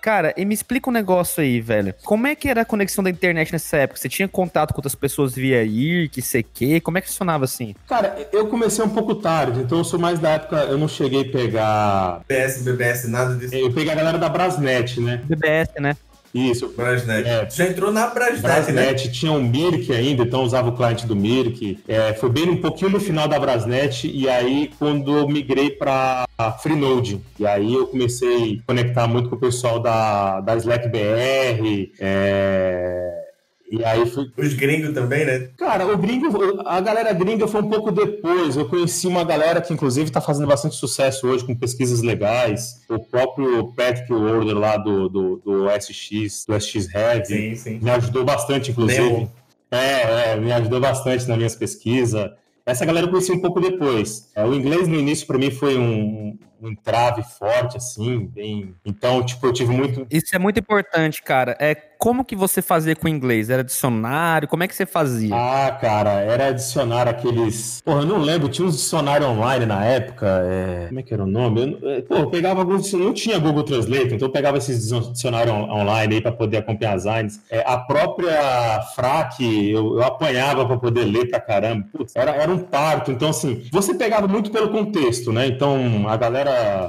[0.00, 1.94] Cara, e me explica um negócio aí, velho.
[2.04, 4.00] Como é que era a conexão da internet nessa época?
[4.00, 6.80] Você tinha contato com outras pessoas via IRC, CQ?
[6.80, 7.74] Como é que funcionava assim?
[7.86, 11.22] Cara, eu comecei um pouco tarde, então eu sou mais da época, eu não cheguei
[11.22, 12.20] a pegar.
[12.26, 13.54] PS, BBS, nada disso.
[13.54, 15.22] Eu peguei a galera da Brasnet, né?
[15.24, 15.96] BBS, né?
[16.34, 16.68] Isso.
[16.76, 17.26] Brasnet.
[17.28, 17.48] É.
[17.50, 18.92] Já entrou na Brasnet, né?
[18.92, 21.78] Brasnet tinha um Mirk ainda, então usava o cliente do Mirk.
[21.88, 26.26] É, foi bem um pouquinho no final da Brasnet, e aí quando eu migrei para
[26.62, 31.90] Freenode, e aí eu comecei a conectar muito com o pessoal da, da Slack BR.
[32.00, 33.27] é,
[33.70, 35.50] e aí fui, Os gringos também, né?
[35.56, 38.56] Cara, o gringo, a galera gringa foi um pouco depois.
[38.56, 42.82] Eu conheci uma galera que, inclusive, está fazendo bastante sucesso hoje com pesquisas legais.
[42.88, 47.78] O próprio Patrick Warder lá do, do, do SX, do SX Heavy, Sim, sim.
[47.82, 49.28] me ajudou bastante, inclusive.
[49.70, 52.30] É, é, me ajudou bastante nas minhas pesquisas.
[52.64, 54.30] Essa galera eu conheci um pouco depois.
[54.34, 58.74] É, o inglês no início para mim foi um, um trave forte, assim, bem.
[58.84, 60.06] Então, tipo, eu tive muito.
[60.10, 61.56] Isso é muito importante, cara.
[61.60, 63.50] É como que você fazia com o inglês?
[63.50, 64.46] Era dicionário?
[64.46, 65.34] Como é que você fazia?
[65.34, 67.80] Ah, cara, era adicionar aqueles.
[67.84, 70.26] Porra, eu não lembro, tinha uns dicionários online na época.
[70.44, 71.76] é, Como é que era o nome?
[71.82, 71.90] Eu...
[71.90, 72.92] é, Pô, eu pegava alguns.
[72.92, 76.94] Não tinha Google Translate, então eu pegava esses dicionários on- online aí para poder acompanhar
[76.94, 77.40] as lines.
[77.50, 79.40] É, a própria FRAC
[79.70, 81.84] eu, eu apanhava para poder ler pra caramba.
[81.92, 83.10] Putz, era, era um parto.
[83.10, 85.46] Então, assim, você pegava muito pelo contexto, né?
[85.46, 86.47] Então, a galera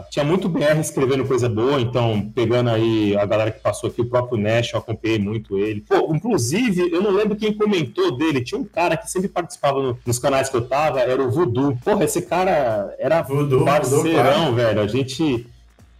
[0.10, 4.06] tinha muito BR escrevendo coisa boa, então, pegando aí a galera que passou aqui, o
[4.10, 5.82] próprio Nash, eu acompanhei muito ele.
[5.82, 9.98] Pô, inclusive, eu não lembro quem comentou dele, tinha um cara que sempre participava no-
[10.06, 11.78] nos canais que eu tava, era o Voodoo.
[11.84, 14.82] Porra, esse cara era Voodoo, parceirão, Voodoo, velho.
[14.82, 15.46] A gente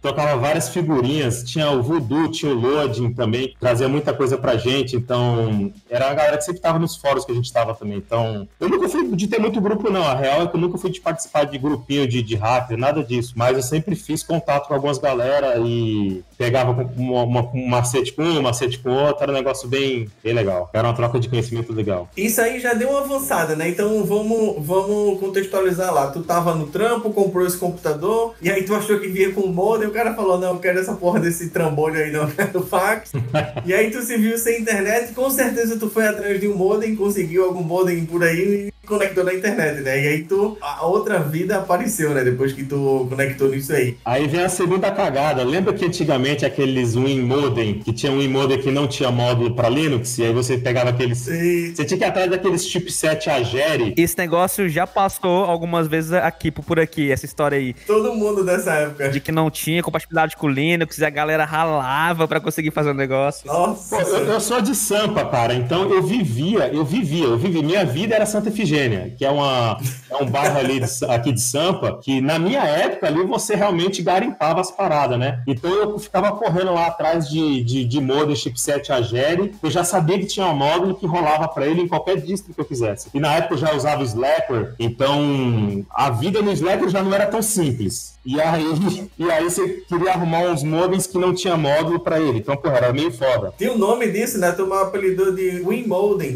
[0.00, 4.96] trocava várias figurinhas, tinha o Voodoo, tinha o Loading também, trazia muita coisa pra gente,
[4.96, 8.48] então era a galera que sempre tava nos fóruns que a gente tava também, então
[8.58, 10.90] eu nunca fui de ter muito grupo não, a real é que eu nunca fui
[10.90, 14.74] de participar de grupinho de, de hacker, nada disso, mas eu sempre fiz contato com
[14.74, 19.32] algumas galera e pegava uma, uma, um macete com um, um macete com outro, era
[19.32, 22.08] um negócio bem, bem legal, era uma troca de conhecimento legal.
[22.16, 23.68] Isso aí já deu uma avançada, né?
[23.68, 26.08] Então vamos, vamos contextualizar lá.
[26.08, 29.52] Tu tava no trampo, comprou esse computador, e aí tu achou que vinha com o
[29.52, 32.62] modem, o cara falou, não, eu quero essa porra desse trambolho aí, não, eu quero
[32.66, 33.12] fax.
[33.66, 36.96] e aí tu se viu sem internet, com certeza tu foi atrás de um modem,
[36.96, 40.02] conseguiu algum modem por aí e conectou na internet, né?
[40.02, 42.24] E aí tu, a outra vida apareceu, né?
[42.24, 43.96] Depois que tu conectou nisso aí.
[44.04, 45.44] Aí vem a segunda cagada.
[45.44, 49.54] Lembra que antigamente aqueles Win Modem, que tinha um Win Modem que não tinha módulo
[49.54, 51.26] para Linux, e aí você pegava aqueles.
[51.28, 53.94] E Você tinha que ir atrás daqueles chipset Agere.
[53.96, 57.74] Esse negócio já passou algumas vezes aqui por aqui, essa história aí.
[57.86, 59.08] todo mundo dessa época.
[59.10, 62.90] De que não tinha compatibilidade com o Linux e a galera ralava pra conseguir fazer
[62.90, 63.46] o negócio.
[63.46, 63.96] Nossa.
[63.96, 67.62] Pô, eu, eu sou de Sampa, cara, então eu vivia, eu vivia, eu vivi.
[67.62, 69.78] Minha vida era Santa Efigênia, que é, uma,
[70.10, 74.02] é um bairro ali de- aqui de Sampa, que na minha época ali você realmente
[74.02, 75.42] garimpava as paradas, né?
[75.46, 80.18] Então eu ficava correndo lá atrás de, de, de modem chipset Agere, eu já sabia
[80.18, 83.08] que tinha um módulo que rolava pra ele em qualquer distro que eu quisesse.
[83.14, 87.12] E na época eu já usava o Slackware, então a vida no Slackware já não
[87.14, 88.18] era tão simples.
[88.24, 92.38] E aí, e aí você queria arrumar uns modems que não tinha módulo pra ele.
[92.38, 93.54] Então, porra, era meio foda.
[93.56, 94.52] Tinha o nome disso, né?
[94.52, 95.86] Tu apelidou de Win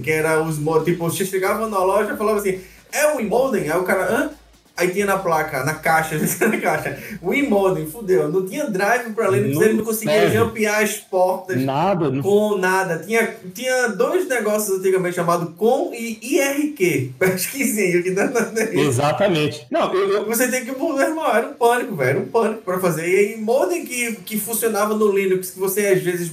[0.02, 0.86] que era os modems.
[0.86, 3.70] Tipo, você chegava na loja e falava assim: é o Win Modem?
[3.70, 4.30] Aí o cara, hã?
[4.76, 6.98] Aí tinha na placa, na caixa, na caixa.
[7.22, 8.28] Win Modem, fudeu.
[8.28, 11.62] Não tinha drive pra Linux, Não ele não conseguia jampear as portas.
[11.62, 12.98] Nada, não Com nada.
[12.98, 17.12] Tinha, tinha dois negócios antigamente chamados COM e IRQ.
[17.18, 18.28] Pesquisinha, que dá
[18.72, 19.66] Exatamente.
[19.70, 22.62] Não, eu, eu- você tem que, meu irmão, era um pânico, velho, era um pânico
[22.62, 23.08] pra fazer.
[23.08, 26.30] E aí, modem que, que funcionava no Linux, que você às vezes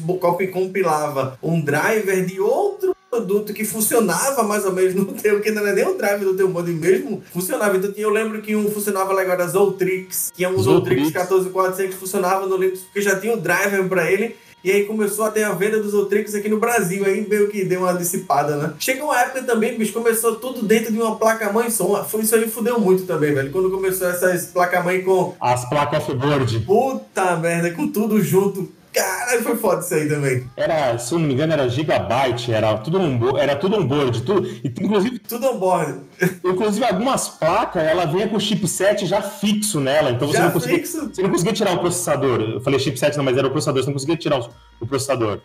[0.51, 5.61] compilava um driver de outro produto que funcionava mais ou menos no teu, que não
[5.61, 7.75] era nem o driver do teu modem mesmo, funcionava.
[7.75, 11.11] Então eu lembro que um funcionava legal era Zoltrix, que é um Zoltrix Zoltrix.
[11.11, 14.35] 14400 que funcionava no Linux, porque já tinha o driver pra ele.
[14.63, 17.65] E aí começou a ter a venda dos Ultrix aqui no Brasil, aí meio que
[17.65, 18.73] deu uma dissipada, né?
[18.77, 22.03] Chegou uma época também, bicho, começou tudo dentro de uma placa-mãe só.
[22.05, 23.51] Foi isso aí fudeu muito também, velho.
[23.51, 26.59] Quando começou essas placa-mãe com as placas off-board.
[26.59, 28.69] puta merda, com tudo junto.
[28.93, 30.49] Caralho, foi foda isso aí também.
[30.57, 33.85] Era, se eu não me engano, era gigabyte, era tudo um, bo- era tudo um
[33.87, 36.01] board, tudo, e, inclusive, Tudo on board.
[36.43, 40.77] inclusive algumas placas, ela vinha com chipset já fixo nela, então você Já não conseguia,
[40.79, 41.09] fixo?
[41.13, 42.41] você não conseguia tirar o processador.
[42.41, 44.49] Eu falei chipset, não, mas era o processador, você não conseguia tirar o,
[44.81, 45.39] o processador.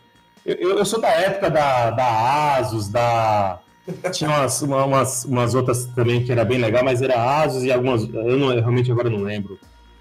[0.45, 3.61] Eu, eu- eu sou da época da, da Asus, da
[4.13, 7.71] tinha umas, uma- umas, umas outras também que era bem legal, mas era Asus e
[7.71, 9.57] algumas, eu, não, eu realmente agora não lembro.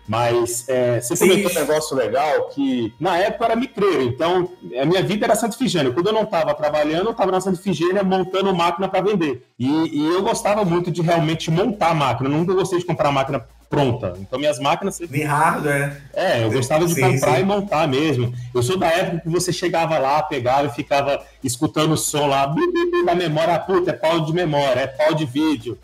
[0.08, 1.28] Mas é, você Sim.
[1.30, 5.56] comentou um negócio legal que na época era micreiro, então a minha vida era Santa
[5.56, 5.92] Efigênia.
[5.92, 9.44] Quando eu não estava trabalhando, eu estava na Santa Efigênia montando máquina para vender.
[9.58, 13.44] E, e eu gostava muito de realmente montar máquina, eu nunca gostei de comprar máquina
[13.68, 14.14] pronta.
[14.20, 15.98] Então minhas máquinas sempre De hardware.
[16.14, 17.42] é, eu gostava de Sim, comprar sim.
[17.42, 18.32] e montar mesmo.
[18.54, 22.46] Eu sou da época que você chegava lá, pegava e ficava escutando o som lá,
[22.46, 25.80] bi, bi, bi, da memória, ah, puta, é pau de memória, é pau de vídeo,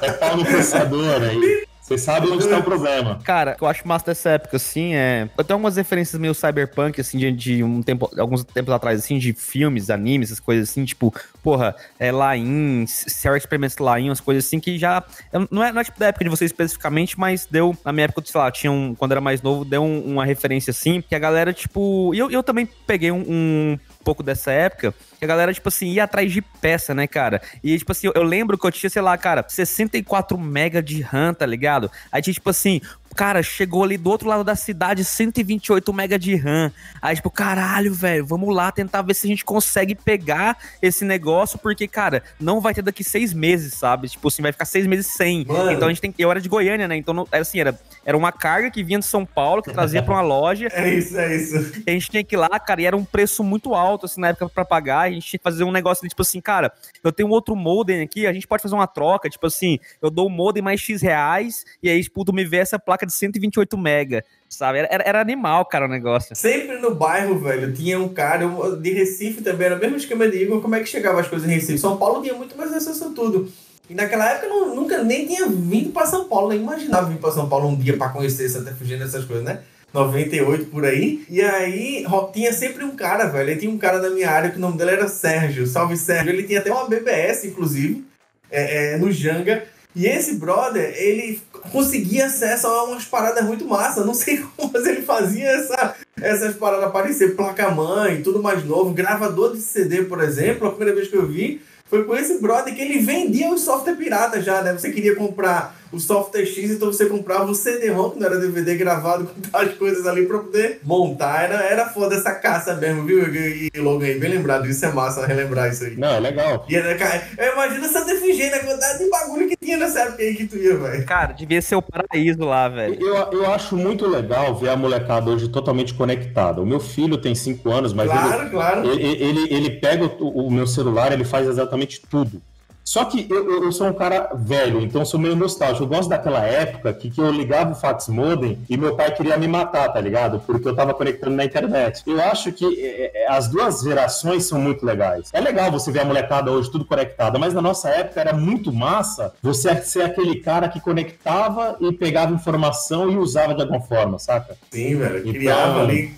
[0.00, 1.66] é pau no processador aí.
[1.88, 3.18] Você sabe onde está o problema.
[3.24, 5.26] Cara, o que eu acho massa dessa época, assim, é.
[5.38, 9.16] Eu tenho algumas referências meio cyberpunk, assim, de, de um tempo, alguns tempos atrás, assim,
[9.18, 14.44] de filmes, animes, essas coisas assim, tipo, porra, é Lain, Serial Experiments Lain, umas coisas
[14.44, 15.02] assim que já.
[15.50, 18.22] Não é, não é tipo da época de vocês especificamente, mas deu, na minha época,
[18.26, 18.94] sei lá, tinha um.
[18.94, 22.12] Quando era mais novo, deu um- uma referência assim, que a galera, tipo.
[22.14, 25.88] E eu, eu também peguei um, um pouco dessa época, que a galera, tipo assim,
[25.88, 27.42] ia atrás de peça, né, cara?
[27.62, 31.34] E, tipo assim, eu, lembro que eu tinha, sei lá, cara, 64 mega de RAM,
[31.34, 31.90] tá ligado?
[32.10, 32.80] Aí tinha, tipo assim,
[33.18, 36.70] cara, chegou ali do outro lado da cidade, 128 mega de RAM.
[37.02, 41.58] Aí, tipo, caralho, velho, vamos lá tentar ver se a gente consegue pegar esse negócio,
[41.58, 44.08] porque, cara, não vai ter daqui seis meses, sabe?
[44.08, 45.44] Tipo assim, vai ficar seis meses sem.
[45.44, 45.72] Mano.
[45.72, 46.14] Então a gente tem.
[46.16, 46.94] Eu era de Goiânia, né?
[46.94, 50.00] Então, não, era assim, era, era uma carga que vinha de São Paulo, que trazia
[50.00, 50.68] pra uma loja.
[50.78, 51.82] É isso, é isso.
[51.84, 54.20] E a gente tinha que ir lá, cara, e era um preço muito alto, assim,
[54.20, 55.00] na época pra pagar.
[55.00, 58.00] A gente tinha que fazer um negócio de, tipo assim, cara, eu tenho outro modem
[58.00, 61.02] aqui, a gente pode fazer uma troca, tipo assim, eu dou o modem mais X
[61.02, 64.78] reais, e aí, tipo, tu me vê essa placa de 128 mega, sabe?
[64.78, 66.34] Era, era, animal, cara, o negócio.
[66.36, 70.28] Sempre no bairro, velho, tinha um cara eu- de Recife também, era o mesmo esquema
[70.28, 71.78] de Igor, como é que chegava as coisas em Recife?
[71.78, 73.50] São Paulo tinha muito mais acesso a tudo.
[73.90, 77.30] E naquela época eu nunca nem tinha vindo pra São Paulo, nem imaginava vir pra
[77.32, 79.60] São Paulo um dia pra conhecer Santa Efigênia, essas coisas, né?
[79.94, 81.24] 98 por aí.
[81.30, 83.50] E aí tinha sempre um cara, velho.
[83.50, 85.66] E tinha um cara da minha área que o nome dele era Sérgio.
[85.66, 86.30] Salve Sérgio.
[86.30, 88.04] Ele tinha até uma BBS, inclusive,
[88.50, 89.64] é, é, no Janga.
[89.98, 94.04] E esse brother, ele conseguia acesso a umas paradas muito massa.
[94.04, 98.94] Não sei como, mas ele fazia essa, essas paradas aparecer, placa-mãe, tudo mais novo.
[98.94, 102.76] Gravador de CD, por exemplo, a primeira vez que eu vi foi com esse brother
[102.76, 104.72] que ele vendia os software pirata já, né?
[104.72, 108.76] Você queria comprar o software X, então você comprava o CD-ROM, que não era DVD
[108.76, 111.44] gravado, com as coisas ali pra poder montar.
[111.44, 113.34] Era, era foda essa caça mesmo, viu?
[113.34, 114.66] E, e Logan aí, bem lembrado.
[114.66, 115.96] Isso é massa relembrar isso aí.
[115.96, 116.64] Não, é legal.
[116.68, 120.22] E era, cara, eu imagino essa defigência, a quantidade de bagulho que tinha nessa época
[120.22, 121.06] aí que tu ia, velho.
[121.06, 123.00] Cara, devia ser o paraíso lá, velho.
[123.00, 126.60] Eu, eu acho muito legal ver a molecada hoje totalmente conectada.
[126.60, 128.90] O meu filho tem 5 anos, mas ele, Claro, claro.
[128.90, 132.40] Ele, ele, ele pega o, o meu celular, ele faz exatamente tudo.
[132.88, 135.84] Só que eu, eu- sou um cara velho, então sou meio nostálgico.
[135.84, 139.36] Eu gosto daquela época que, que eu ligava o fax modem e meu pai queria
[139.36, 140.40] me matar, tá ligado?
[140.46, 142.02] Porque eu tava conectando na internet.
[142.06, 145.28] Eu acho que é, é, as duas gerações são muito legais.
[145.34, 148.72] É legal você ver a molecada hoje tudo conectada, mas na nossa época era muito
[148.72, 154.18] massa você ser aquele cara que conectava e pegava informação e usava de alguma forma,
[154.18, 154.56] saca?
[154.70, 155.18] Sim, velho.
[155.18, 156.14] Então- Criava ali.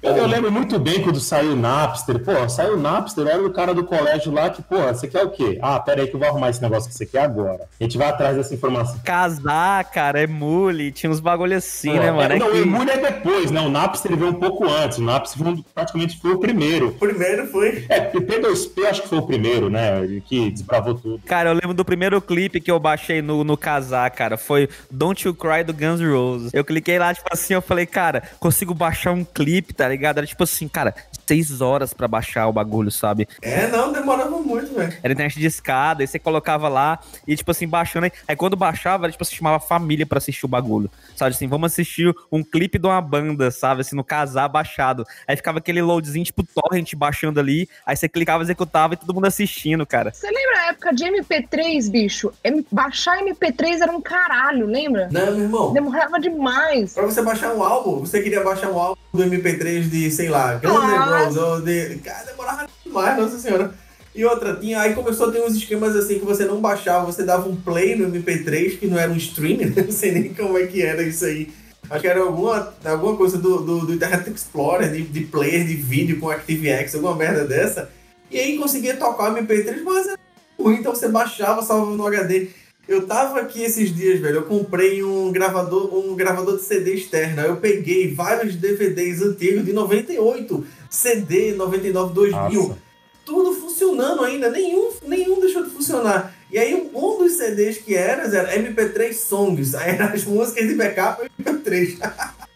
[0.00, 2.20] Eu, eu lembro muito bem quando saiu o Napster.
[2.22, 5.30] Pô, saiu o Napster, era o cara do colégio lá que, pô, você quer o
[5.30, 5.58] quê?
[5.60, 7.64] Ah, pera aí que eu vou arrumar esse negócio que você quer agora.
[7.80, 9.00] A gente vai atrás dessa informação.
[9.04, 12.32] Casar, cara, é mule, tinha uns bagulho assim, Pô, né, mano?
[12.32, 13.60] é, É não, que- o Emule é depois, né?
[13.60, 14.98] O Napster veio um pouco antes.
[14.98, 16.88] O Napster foi praticamente foi o primeiro.
[16.88, 17.84] O primeiro foi.
[17.88, 20.20] É, P2P acho que foi o primeiro, né?
[20.26, 21.20] Que desbravou tudo.
[21.26, 24.36] Cara, eu lembro do primeiro clipe que eu baixei no, no casar, cara.
[24.36, 26.54] Foi Don't You Cry do Guns N' Roses.
[26.54, 30.18] Eu cliquei lá, tipo assim, eu falei, cara, consigo baixar um clipe, tá ligado?
[30.18, 30.94] Era tipo assim, cara,
[31.26, 33.28] seis horas pra baixar o bagulho, sabe?
[33.42, 34.92] É, não, demorava muito, velho.
[35.02, 38.04] Era internet de escada, aí você colocava lá e, tipo assim, baixando.
[38.06, 40.90] Aí, aí quando baixava, era, tipo assim, chamava a família pra assistir o bagulho.
[41.16, 43.80] Sabe assim, vamos assistir um clipe de uma banda, sabe?
[43.82, 45.04] Assim, no casar baixado.
[45.26, 47.68] Aí ficava aquele loadzinho, tipo, torrent baixando ali.
[47.86, 50.12] Aí você clicava, executava e todo mundo assistindo, cara.
[50.12, 52.32] Você lembra a época de MP3, bicho?
[52.44, 55.08] M- baixar MP3 era um caralho, lembra?
[55.12, 55.72] Não, meu irmão.
[55.72, 56.94] Demorava demais.
[56.94, 60.54] Pra você baixar um álbum, você queria baixar um álbum do MP3 de, sei lá,
[60.54, 61.24] N' Nossa.
[61.24, 61.96] Roses ou de.
[61.98, 63.74] Cara, demorava demais, nossa senhora.
[64.14, 67.22] E outra, tinha, aí começou a ter uns esquemas assim que você não baixava, você
[67.22, 69.72] dava um play no MP3, que não era um stream, né?
[69.84, 71.52] Não sei nem como é que era isso aí.
[71.90, 75.74] Acho que era alguma, alguma coisa do, do, do Internet Explorer, de, de player de
[75.74, 77.90] vídeo com ActiveX, alguma merda dessa.
[78.30, 80.18] E aí conseguia tocar o MP3, mas era
[80.60, 82.48] ruim, então você baixava, salvava no HD.
[82.88, 84.36] Eu tava aqui esses dias, velho.
[84.36, 87.42] Eu comprei um gravador, um gravador de CD externo.
[87.42, 92.62] Eu peguei vários DVDs antigos de 98, CD 99, 2000.
[92.62, 92.78] Nossa.
[93.26, 96.34] Tudo funcionando ainda, nenhum, nenhum deixou de funcionar.
[96.50, 99.74] E aí um- dos CDs que era, era MP3 Songs.
[99.74, 101.98] Aí eram as músicas de backup MP3.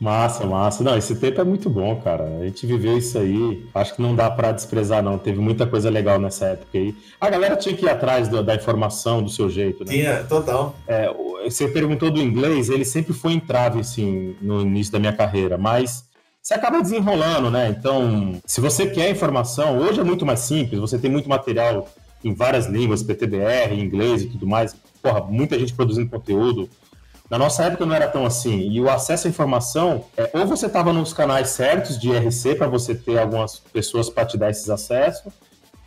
[0.00, 0.83] Massa, massa.
[0.83, 2.24] Não, esse tempo é muito bom, cara.
[2.40, 3.64] A gente viveu isso aí.
[3.74, 5.18] Acho que não dá pra desprezar, não.
[5.18, 6.94] Teve muita coisa legal nessa época aí.
[7.20, 9.92] A galera tinha que ir atrás do- da informação do seu jeito, né?
[9.92, 10.74] Tinha, total.
[10.88, 11.09] É,
[11.44, 16.05] você perguntou do inglês, ele sempre foi entrave, assim, no início da minha carreira, mas
[16.40, 17.68] você acaba desenrolando, né?
[17.78, 21.88] Então, se você quer informação, hoje é muito mais simples, você tem muito material
[22.24, 24.74] em várias línguas, PTBR, inglês e tudo mais.
[25.02, 26.68] Porra, muita gente produzindo conteúdo.
[27.30, 28.70] Na nossa época não era tão assim.
[28.70, 32.66] E o acesso à informação, é, ou você estava nos canais certos de IRC para
[32.68, 35.32] você ter algumas pessoas para te dar esses acessos,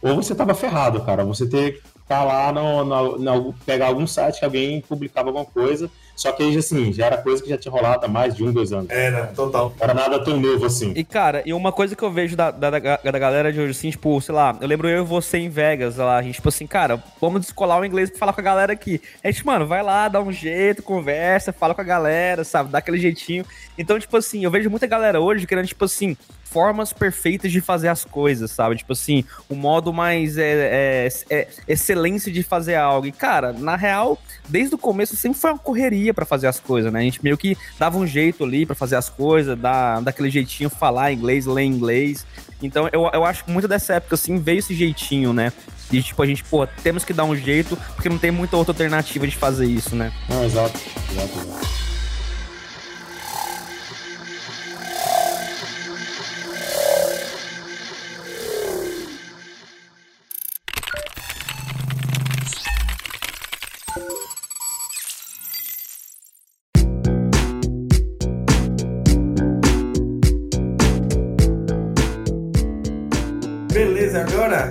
[0.02, 1.24] ou você tava ferrado, cara.
[1.24, 5.46] Você ter que ficar lá no, no- no- pegar algum site que alguém publicava alguma
[5.46, 5.90] coisa.
[6.16, 8.52] Só que aí, assim, já era coisa que já tinha rolado há mais de um,
[8.52, 8.90] dois anos.
[8.90, 9.74] Era, total.
[9.78, 10.94] Não era nada tão novo assim.
[10.96, 13.72] E, cara, e uma coisa que eu vejo da, da, da, da galera de hoje,
[13.72, 16.50] assim, tipo, sei lá, eu lembro eu e você em Vegas, lá, a gente, tipo
[16.50, 19.02] assim, cara, vamos descolar o inglês pra falar com a galera aqui.
[19.24, 22.78] A gente, mano, vai lá, dá um jeito, conversa, fala com a galera, sabe, dá
[22.78, 23.46] aquele jeitinho.
[23.78, 26.16] Então, tipo assim, eu vejo muita galera hoje querendo, tipo assim,
[26.56, 28.78] formas perfeitas de fazer as coisas, sabe?
[28.78, 33.06] Tipo assim, o modo mais é, é, é, excelência de fazer algo.
[33.06, 36.60] E, cara, na real, desde o começo sempre foi uma correria correria pra fazer as
[36.60, 37.00] coisas, né?
[37.00, 40.70] A gente meio que dava um jeito ali pra fazer as coisas, dar, daquele jeitinho,
[40.70, 42.26] falar inglês, ler inglês.
[42.62, 45.52] Então eu, eu acho que muito dessa época, assim, veio esse jeitinho, né?
[45.90, 48.72] De tipo, a gente, pô, temos que dar um jeito, porque não tem muita outra
[48.72, 50.12] alternativa de fazer isso, né?
[50.30, 50.80] Não, exato,
[51.12, 51.85] exato, exato.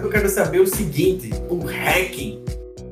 [0.02, 2.42] Eu quero saber o seguinte: o hacking.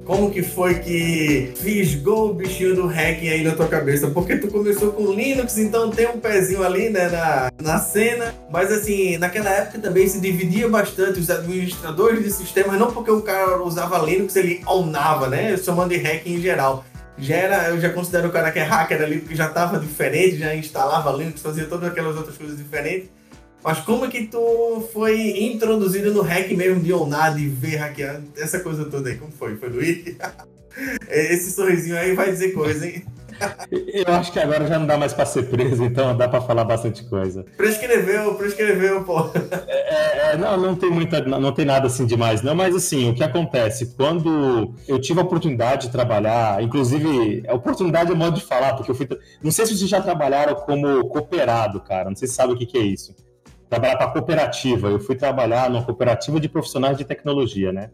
[0.05, 4.09] Como que foi que fisgou o bichinho do hacking aí na tua cabeça?
[4.09, 8.35] Porque tu começou com Linux, então tem um pezinho ali, né, na, na cena.
[8.51, 13.23] Mas assim, naquela época também se dividia bastante os administradores de sistemas, não porque o
[13.23, 15.57] cara usava Linux, ele ownava, né?
[15.57, 16.85] Chamando de hacking em geral.
[17.17, 20.39] Já era, eu já considero o cara que é hacker ali, porque já tava diferente,
[20.39, 23.09] já instalava Linux, fazia todas aquelas outras coisas diferentes.
[23.63, 28.21] Mas como é que tu foi introduzido no hack mesmo de onar, de ver hackear,
[28.37, 29.17] essa coisa toda aí?
[29.17, 29.57] Como foi?
[29.57, 30.17] Foi do I?
[31.09, 33.05] Esse sorrisinho aí vai dizer coisa, hein?
[33.93, 36.65] Eu acho que agora já não dá mais pra ser preso, então dá pra falar
[36.65, 37.45] bastante coisa.
[37.57, 39.31] Prescreveu, prescreveu, pô.
[39.67, 42.55] É, é, não, não tem muita, não tem nada assim demais, não.
[42.55, 48.13] Mas assim, o que acontece quando eu tive a oportunidade de trabalhar, inclusive, a oportunidade
[48.13, 49.09] é modo de falar, porque eu fui,
[49.43, 52.09] não sei se vocês já trabalharam como cooperado, cara.
[52.09, 53.15] Não sei se sabe o que, que é isso
[53.73, 54.89] trabalhar para cooperativa.
[54.89, 57.91] Eu fui trabalhar numa cooperativa de profissionais de tecnologia, né?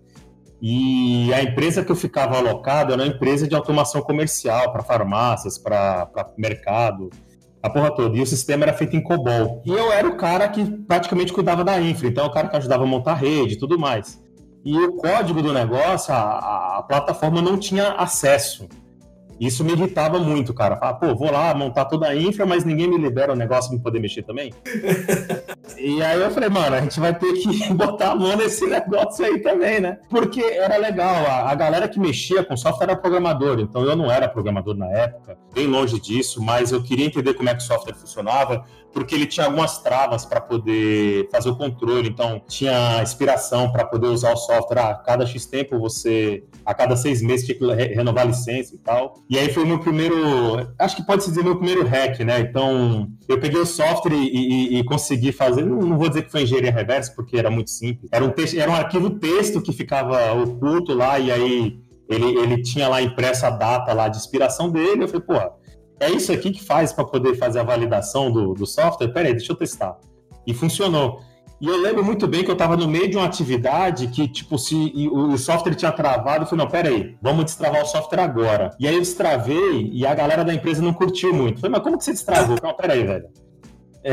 [0.61, 5.57] E a empresa que eu ficava alocado era uma empresa de automação comercial para farmácias,
[5.57, 7.11] para mercado,
[7.63, 8.17] a porra toda.
[8.17, 9.63] E o sistema era feito em COBOL.
[9.65, 12.83] E eu era o cara que praticamente cuidava da infra, então o cara que ajudava
[12.83, 14.21] a montar rede e tudo mais.
[14.65, 18.69] E o código do negócio, a, a plataforma não tinha acesso.
[19.41, 20.77] Isso me irritava muito, cara.
[20.77, 23.79] Falar, pô, vou lá montar toda a infra, mas ninguém me libera o negócio pra
[23.79, 24.53] poder mexer também.
[25.79, 29.25] e aí eu falei, mano, a gente vai ter que botar a mão nesse negócio
[29.25, 29.99] aí também, né?
[30.11, 34.11] Porque era legal, a, a galera que mexia com software era programador, então eu não
[34.11, 37.67] era programador na época, bem longe disso, mas eu queria entender como é que o
[37.67, 43.71] software funcionava, porque ele tinha algumas travas para poder fazer o controle, então tinha inspiração
[43.71, 47.59] para poder usar o software a cada X tempo, você, a cada seis meses tinha
[47.59, 49.15] que renovar a licença e tal.
[49.31, 50.17] E aí foi meu primeiro,
[50.79, 52.41] acho que pode se dizer meu primeiro hack, né?
[52.41, 56.43] Então eu peguei o software e, e, e consegui fazer, não, vou dizer que foi
[56.43, 60.33] engenharia reversa, porque era muito simples, era um, texto, era um arquivo texto que ficava
[60.33, 65.05] oculto lá, e aí ele, ele tinha lá impressa a data lá de expiração dele,
[65.05, 65.51] eu falei, porra,
[66.01, 69.09] é isso aqui que faz para poder fazer a validação do, do software?
[69.09, 69.99] Peraí, deixa eu testar.
[70.47, 71.21] E funcionou.
[71.61, 74.57] E eu lembro muito bem que eu estava no meio de uma atividade que, tipo,
[74.57, 78.71] se o, software tinha travado, eu falei, não, peraí, vamos destravar o software agora.
[78.79, 81.57] E aí eu destravei e a galera da empresa não curtiu muito.
[81.57, 82.57] Eu falei, mas como que você destravou?
[82.63, 83.29] Não, peraí, velho.
[84.05, 84.13] É,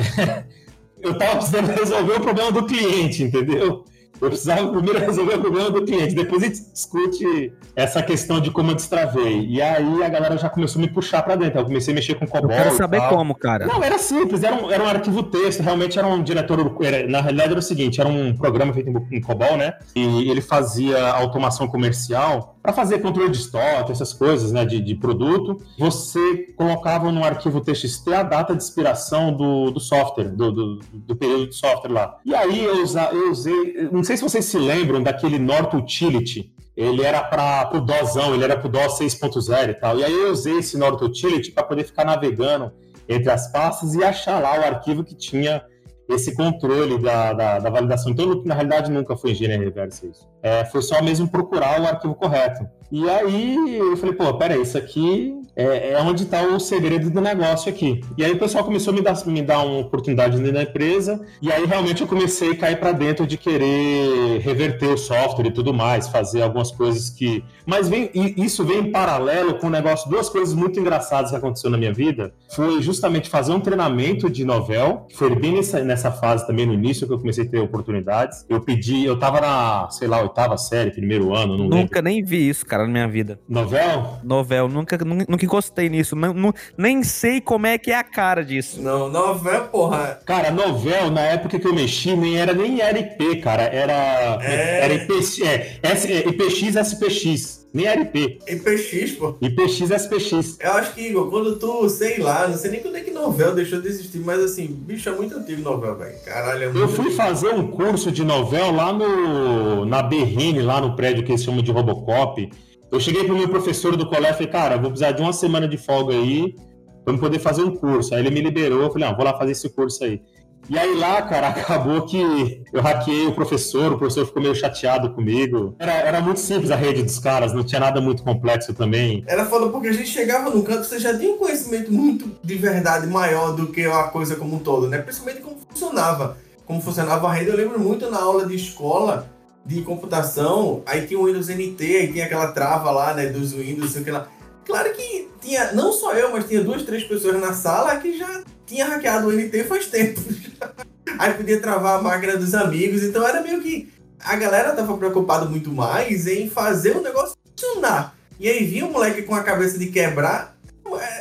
[1.00, 3.86] eu estava precisando resolver o problema do cliente, entendeu?
[4.21, 8.49] Eu precisava primeiro resolver o problema do cliente, depois a gente discute essa questão de
[8.51, 9.45] como eu destravei.
[9.47, 11.60] E aí a galera já começou a me puxar para dentro.
[11.60, 12.51] Eu comecei a mexer com COBOL.
[12.51, 13.65] Eu quero saber como, cara.
[13.65, 16.75] Não, era simples, era um, era um arquivo texto, realmente era um diretor.
[16.82, 19.73] Era, na realidade era o seguinte: era um programa feito em, em COBOL, né?
[19.95, 24.65] E ele fazia automação comercial para fazer controle de estoque, essas coisas, né?
[24.65, 25.62] De, de produto.
[25.78, 31.15] Você colocava no arquivo TXT a data de expiração do, do software, do, do, do
[31.15, 32.17] período de software lá.
[32.25, 36.54] E aí eu, usa, eu usei sei se vocês se lembram daquele Nort Utility.
[36.76, 39.98] Ele era para o DOSão, ele era para o DOS 6.0 e tal.
[40.00, 42.72] E aí eu usei esse Nort Utility para poder ficar navegando
[43.08, 45.63] entre as pastas e achar lá o arquivo que tinha
[46.08, 48.12] esse controle da, da, da validação.
[48.12, 50.28] Então, na realidade, nunca foi engenharia reversa isso.
[50.41, 52.68] É, foi só mesmo procurar o arquivo correto.
[52.91, 57.21] E aí eu falei, pô, peraí, isso aqui é, é onde está o segredo do
[57.21, 58.02] negócio aqui.
[58.17, 61.52] E aí o pessoal começou a me dar, me dar uma oportunidade da empresa, e
[61.52, 65.74] aí realmente eu comecei a cair para dentro de querer reverter o software e tudo
[65.74, 67.43] mais, fazer algumas coisas que.
[67.65, 71.69] Mas vem, isso vem em paralelo com o negócio, duas coisas muito engraçadas que aconteceu
[71.69, 72.34] na minha vida.
[72.54, 76.74] Foi justamente fazer um treinamento de novel, que foi bem nessa, nessa fase também no
[76.74, 78.45] início que eu comecei a ter oportunidades.
[78.50, 82.02] Eu pedi, eu tava na, sei lá, oitava série, primeiro ano, não Nunca lembro.
[82.04, 83.40] nem vi isso, cara, na minha vida.
[83.48, 84.20] Novel?
[84.24, 86.16] Novel, nunca, nunca encostei nisso.
[86.16, 88.82] Não, não, nem sei como é que é a cara disso.
[88.82, 90.20] Não, novel, porra.
[90.26, 93.64] Cara, novel, na época que eu mexi, nem era nem RP, cara.
[93.64, 94.40] Era.
[94.44, 94.86] É.
[94.86, 97.64] Era IP, é, S, é, IPX, SPX.
[97.76, 98.40] Nem era IP.
[98.48, 99.36] IPX, pô.
[99.42, 100.58] IPX, SPX.
[100.62, 103.54] Eu acho que, Igor, quando tu, sei lá, não sei nem quando é que novel
[103.54, 106.16] deixou de existir, mas assim, bicho, é muito antigo novel, velho.
[106.24, 109.84] Caralho, é muito Eu fui fazer um curso de novel lá no.
[109.84, 112.50] Na Berrine, lá no prédio que eles chamam de Robocop.
[112.90, 115.68] Eu cheguei pro meu professor do colégio e falei, cara, vou precisar de uma semana
[115.68, 116.56] de folga aí
[117.04, 118.16] pra eu poder fazer um curso.
[118.16, 120.22] Aí ele me liberou, eu falei, não, vou lá fazer esse curso aí.
[120.70, 125.11] E aí lá, cara, acabou que eu hackeei o professor, o professor ficou meio chateado
[125.11, 125.76] comigo.
[125.80, 129.24] Era, era muito simples a rede dos caras, não tinha nada muito complexo também.
[129.28, 132.55] Era foda porque a gente chegava no canto, você já tinha um conhecimento muito de
[132.55, 134.97] verdade maior do que a coisa como um todo, né?
[134.99, 136.38] Principalmente como funcionava.
[136.66, 137.51] Como funcionava a rede.
[137.51, 139.30] Eu lembro muito na aula de escola
[139.66, 143.91] de computação, aí tinha o Windows NT, aí tinha aquela trava lá, né, dos Windows,
[143.91, 144.28] sei lá.
[144.63, 148.43] Claro que tinha, não só eu, mas tinha duas, três pessoas na sala que já
[148.66, 150.22] tinha hackeado o NT faz tempo.
[151.20, 153.89] Aí podia travar a máquina dos amigos, então era meio que
[154.20, 158.16] a galera tava preocupada muito mais em fazer o negócio funcionar.
[158.39, 160.58] E aí vinha um moleque com a cabeça de quebrar,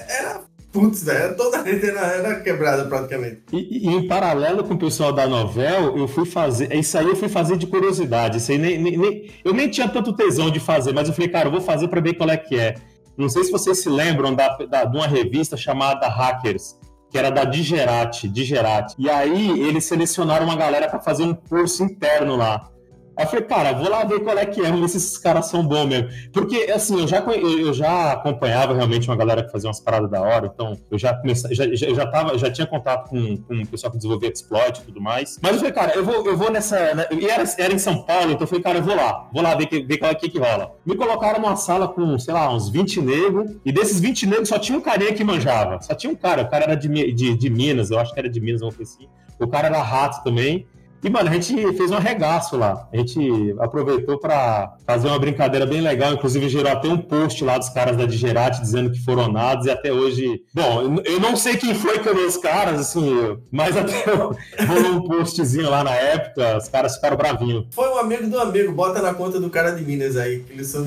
[0.08, 0.40] era
[0.72, 3.42] putz, velho, toda a rede era, era quebrada praticamente.
[3.52, 6.74] E, e, em paralelo com o pessoal da Novel, eu fui fazer.
[6.74, 8.38] Isso aí eu fui fazer de curiosidade.
[8.38, 11.30] Isso aí nem, nem, nem, eu nem tinha tanto tesão de fazer, mas eu falei,
[11.30, 12.74] cara, eu vou fazer para ver qual é que é.
[13.16, 16.76] Não sei se vocês se lembram da, da, de uma revista chamada Hackers,
[17.14, 18.96] que era da Digerati, Digerati.
[18.98, 22.68] E aí eles selecionaram uma galera para fazer um curso interno lá.
[23.16, 25.18] Aí eu falei, cara, vou lá ver qual é que é, vamos ver se esses
[25.18, 26.08] caras são bons mesmo.
[26.32, 30.20] Porque, assim, eu já, eu já acompanhava realmente uma galera que fazia umas paradas da
[30.20, 33.66] hora, então eu já comecei, já, já, já, tava, já tinha contato com, com o
[33.66, 35.38] pessoal que desenvolvia exploit e tudo mais.
[35.40, 36.94] Mas eu falei, cara, eu vou, eu vou nessa.
[36.94, 39.42] Né, e era, era em São Paulo, então eu falei, cara, eu vou lá, vou
[39.42, 40.74] lá ver, ver qual é que, que rola.
[40.84, 44.58] Me colocaram numa sala com, sei lá, uns 20 negros, e desses 20 negros só
[44.58, 45.80] tinha um carinha que manjava.
[45.80, 48.28] Só tinha um cara, o cara era de, de, de Minas, eu acho que era
[48.28, 49.06] de Minas, vamos assim.
[49.38, 50.66] O cara era rato também.
[51.04, 52.88] E, mano, a gente fez um arregaço lá.
[52.90, 56.14] A gente aproveitou para fazer uma brincadeira bem legal.
[56.14, 59.66] Inclusive, gerou até um post lá dos caras da Digerati dizendo que foram nados.
[59.66, 60.42] E até hoje.
[60.54, 64.02] Bom, eu não sei quem foi que os caras, assim, mas até
[64.64, 66.56] rolou um postzinho lá na época.
[66.56, 67.66] Os caras ficaram bravinhos.
[67.70, 68.72] Foi um amigo do amigo.
[68.72, 70.40] Bota na conta do cara de Minas aí.
[70.40, 70.82] Que eles são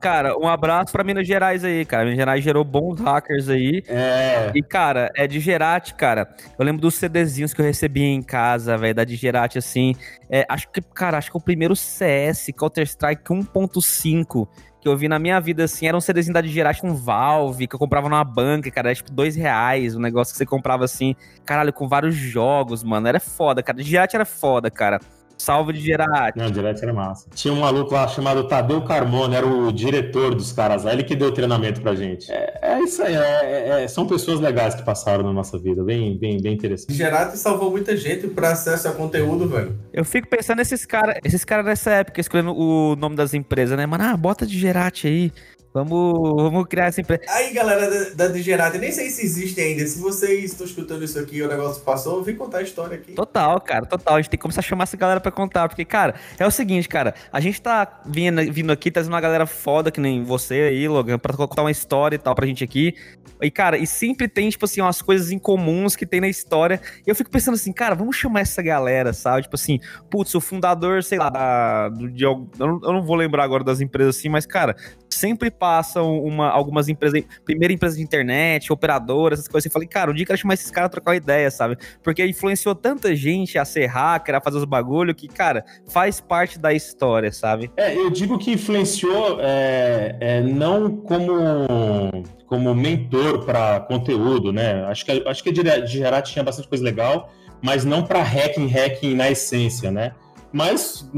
[0.00, 2.04] Cara, um abraço pra Minas Gerais aí, cara.
[2.04, 3.82] Minas Gerais gerou bons hackers aí.
[3.88, 4.52] É.
[4.54, 6.28] E, cara, é de Gerati, cara.
[6.58, 9.94] Eu lembro dos CDzinhos que eu recebi em casa, velho, da Digerati, assim.
[10.30, 14.48] É, acho que, cara, acho que é o primeiro CS, Counter-Strike 1.5
[14.86, 17.74] que eu vi na minha vida, assim, era um CDzinho da Digerati com Valve, que
[17.74, 21.16] eu comprava numa banca, cara, era tipo dois reais, um negócio que você comprava assim,
[21.44, 23.78] caralho, com vários jogos, mano, era foda, cara.
[23.78, 25.00] Digerati era foda, cara.
[25.38, 26.38] Salve de Gerati.
[26.38, 27.28] Não, Gerati era massa.
[27.34, 31.14] Tinha um maluco lá chamado Tadeu Carmona, era o diretor dos caras lá, ele que
[31.14, 32.30] deu o treinamento pra gente.
[32.30, 36.16] É, é isso aí, é, é, são pessoas legais que passaram na nossa vida, bem,
[36.16, 36.94] bem, bem interessante.
[36.94, 39.78] Gerati salvou muita gente para acesso a conteúdo, velho.
[39.92, 43.86] Eu fico pensando nesses caras, esses caras dessa época, escolhendo o nome das empresas, né?
[43.86, 45.32] Mano, ah, bota de Gerati aí.
[45.76, 47.22] Vamos, vamos criar essa empresa.
[47.28, 49.86] Aí, galera da, da Digerata, nem sei se existe ainda.
[49.86, 53.12] Se vocês estão escutando isso aqui o negócio passou, vem contar a história aqui.
[53.12, 54.14] Total, cara, total.
[54.14, 55.68] A gente tem que começar a chamar essa galera pra contar.
[55.68, 57.14] Porque, cara, é o seguinte, cara.
[57.30, 61.18] A gente tá vindo, vindo aqui, trazendo uma galera foda, que nem você aí, Logan,
[61.18, 62.94] pra contar uma história e tal pra gente aqui.
[63.42, 66.80] E, cara, e sempre tem, tipo assim, umas coisas incomuns que tem na história.
[67.06, 69.42] E eu fico pensando assim, cara, vamos chamar essa galera, sabe?
[69.42, 69.78] Tipo assim,
[70.10, 73.80] putz, o fundador, sei lá, da, do, de, eu, eu não vou lembrar agora das
[73.80, 74.74] empresas assim, mas, cara,
[75.16, 79.66] sempre passam uma, algumas empresas, primeira empresa de internet, operadoras, essas coisas.
[79.66, 81.76] Eu falei, cara, o dia eu chamar esses caras a trocar uma ideia, sabe?
[82.02, 86.58] Porque influenciou tanta gente a ser hacker, a fazer os bagulho, que, cara, faz parte
[86.58, 87.70] da história, sabe?
[87.76, 94.84] É, eu digo que influenciou é, é, não como como mentor para conteúdo, né?
[94.84, 99.14] Acho que acho que a Gerati tinha bastante coisa legal, mas não para hacking, hacking
[99.14, 100.12] na essência, né?
[100.52, 101.10] Mas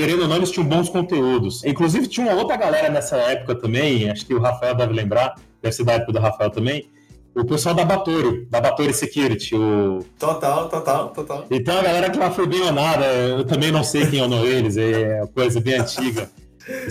[0.00, 1.62] querendo ou não, eles tinham bons conteúdos.
[1.62, 5.74] Inclusive, tinha uma outra galera nessa época também, acho que o Rafael deve lembrar, deve
[5.74, 6.88] ser da época do Rafael também,
[7.34, 9.54] o pessoal da Batori, da Batori Security.
[9.54, 9.98] O...
[10.18, 11.44] Total, total, total.
[11.50, 14.78] Então a galera que lá foi bem honrada, eu também não sei quem honou eles,
[14.78, 16.30] é coisa bem antiga.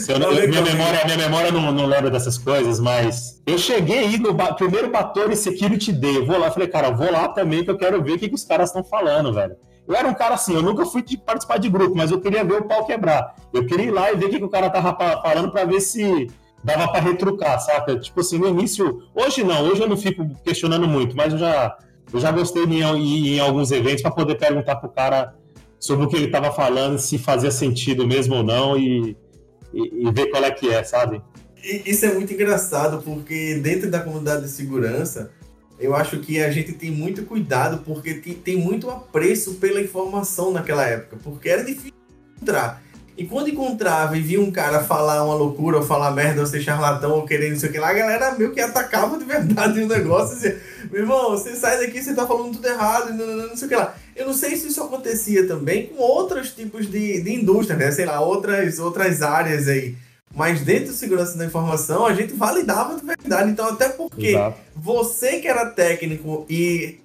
[0.07, 4.19] Eu, eu, minha memória, minha memória não, não lembra dessas coisas, mas eu cheguei aí
[4.19, 6.17] no ba primeiro Batori Security Day.
[6.17, 8.35] Eu vou lá, falei, cara, vou lá também que eu quero ver o que, que
[8.35, 9.55] os caras estão falando, velho.
[9.89, 12.43] Eu era um cara assim, eu nunca fui de participar de grupo, mas eu queria
[12.43, 13.35] ver o pau quebrar.
[13.51, 15.81] Eu queria ir lá e ver o que, que o cara tava falando para ver
[15.81, 16.29] se
[16.63, 17.97] dava para retrucar, saca?
[17.99, 19.01] Tipo assim, no início.
[19.15, 21.75] Hoje não, hoje eu não fico questionando muito, mas eu já,
[22.13, 25.33] eu já gostei de ir em alguns eventos para poder perguntar pro cara
[25.79, 29.17] sobre o que ele tava falando, se fazia sentido mesmo ou não e,
[29.73, 31.19] e, e ver qual é que é, sabe?
[31.63, 35.31] Isso é muito engraçado, porque dentro da comunidade de segurança
[35.79, 40.85] eu acho que a gente tem muito cuidado porque tem muito apreço pela informação naquela
[40.85, 41.93] época, porque era difícil
[42.35, 42.83] encontrar.
[43.19, 46.61] E quando encontrava e via um cara falar uma loucura, ou falar merda, ou ser
[46.61, 49.81] charlatão, ou querer não sei o que lá, a galera meio que atacava de verdade
[49.81, 50.37] o negócio.
[50.37, 50.57] Assim,
[50.89, 53.69] Meu irmão, você sai daqui, você tá falando tudo errado, não, não, não sei o
[53.69, 53.93] que lá.
[54.15, 57.91] Eu não sei se isso acontecia também com outros tipos de, de indústria, né?
[57.91, 59.97] Sei lá, outras, outras áreas aí.
[60.35, 63.49] Mas dentro de segurança da informação, a gente validava de verdade.
[63.49, 64.57] Então, até porque Exato.
[64.75, 66.99] você que era técnico e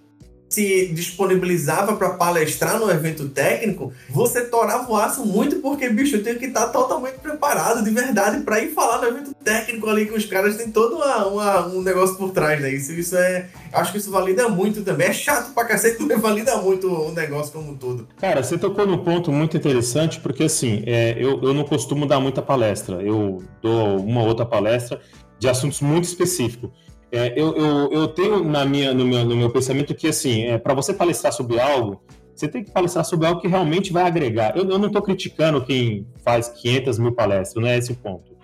[0.54, 6.22] se disponibilizava para palestrar no evento técnico, você torava o aço muito porque, bicho, eu
[6.22, 10.16] tenho que estar totalmente preparado de verdade para ir falar no evento técnico ali com
[10.16, 12.70] os caras, tem todo uma, uma- um negócio por trás, né?
[12.72, 13.46] Isso, isso é.
[13.72, 15.08] Acho que isso valida muito também.
[15.08, 18.06] É chato pra cacete, mas valida muito o negócio como um todo.
[18.18, 22.20] Cara, você tocou num ponto muito interessante, porque assim, é, eu, eu não costumo dar
[22.20, 23.02] muita palestra.
[23.02, 25.00] Eu dou uma outra palestra
[25.38, 26.70] de assuntos muito específicos.
[27.14, 30.58] É, eu, eu, eu tenho na minha, no, meu, no meu pensamento que, assim, é,
[30.58, 32.02] para você palestrar sobre algo,
[32.34, 34.56] você tem que palestrar sobre algo que realmente vai agregar.
[34.56, 38.34] Eu, eu não estou criticando quem faz 500 mil palestras, não é esse o ponto.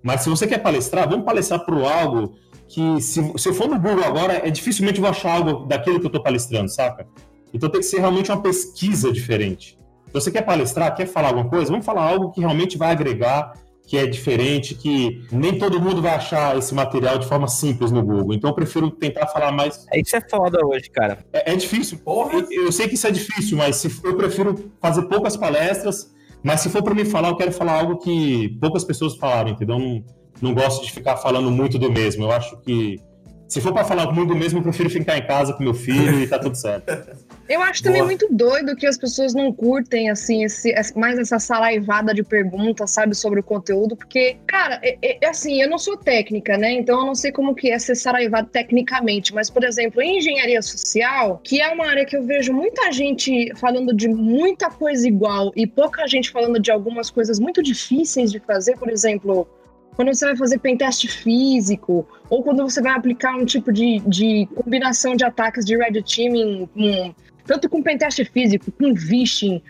[0.00, 2.36] Mas se você quer palestrar, vamos palestrar para algo
[2.68, 6.06] que, se, se eu for no Google agora, é dificilmente vou achar algo daquilo que
[6.06, 7.08] eu estou palestrando, saca?
[7.52, 9.76] Então tem que ser realmente uma pesquisa diferente.
[10.06, 13.54] Se você quer palestrar, quer falar alguma coisa, vamos falar algo que realmente vai agregar,
[13.90, 18.00] que é diferente, que nem todo mundo vai achar esse material de forma simples no
[18.04, 18.34] Google.
[18.34, 19.84] Então eu prefiro tentar falar mais.
[19.92, 21.18] É, Isso é foda hoje, cara.
[21.32, 21.98] É, é difícil.
[21.98, 22.34] Porra!
[22.34, 26.08] Eu, eu sei que isso é difícil, mas se, eu prefiro fazer poucas palestras.
[26.40, 29.76] Mas se for para mim falar, eu quero falar algo que poucas pessoas falaram, entendeu?
[29.76, 30.04] Não,
[30.40, 32.22] não gosto de ficar falando muito do mesmo.
[32.22, 32.96] Eu acho que
[33.48, 36.20] se for para falar muito do mesmo, eu prefiro ficar em casa com meu filho
[36.20, 36.86] e tá tudo certo.
[37.50, 38.06] Eu acho também Boa.
[38.06, 43.12] muito doido que as pessoas não curtem, assim, esse, mais essa saraivada de perguntas, sabe,
[43.12, 47.00] sobre o conteúdo, porque, cara, é, é- é assim, eu não sou técnica, né, então
[47.00, 51.40] eu não sei como que é ser saraivado tecnicamente, mas, por exemplo, em engenharia social,
[51.42, 55.66] que é uma área que eu vejo muita gente falando de muita coisa igual e
[55.66, 59.48] pouca gente falando de algumas coisas muito difíceis de fazer, por exemplo,
[59.96, 64.48] quando você vai fazer pentest físico, ou quando você vai aplicar um tipo de, de
[64.54, 67.12] combinação de ataques de red teaming, com,
[67.50, 69.60] tanto com pentest físico, com phishing,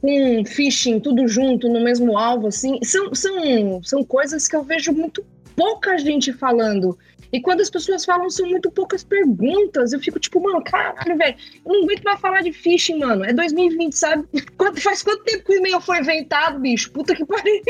[0.00, 4.92] com phishing, tudo junto no mesmo alvo, assim, são, são, são coisas que eu vejo
[4.92, 5.24] muito
[5.54, 6.98] pouca gente falando.
[7.32, 9.92] E quando as pessoas falam, são muito poucas perguntas.
[9.92, 13.24] Eu fico tipo, mano, caralho, velho, não aguento mais falar de phishing, mano.
[13.24, 14.24] É 2020, sabe?
[14.58, 16.90] Quanto, faz quanto tempo que o e-mail foi inventado, bicho?
[16.90, 17.62] Puta que pariu.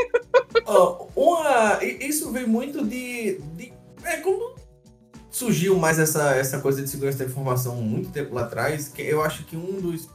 [0.64, 3.72] Ó, uma, isso vem muito de, de-
[4.04, 4.54] É como
[5.38, 9.22] surgiu mais essa, essa coisa de segurança da informação muito tempo lá atrás, que eu
[9.22, 10.08] acho que um dos.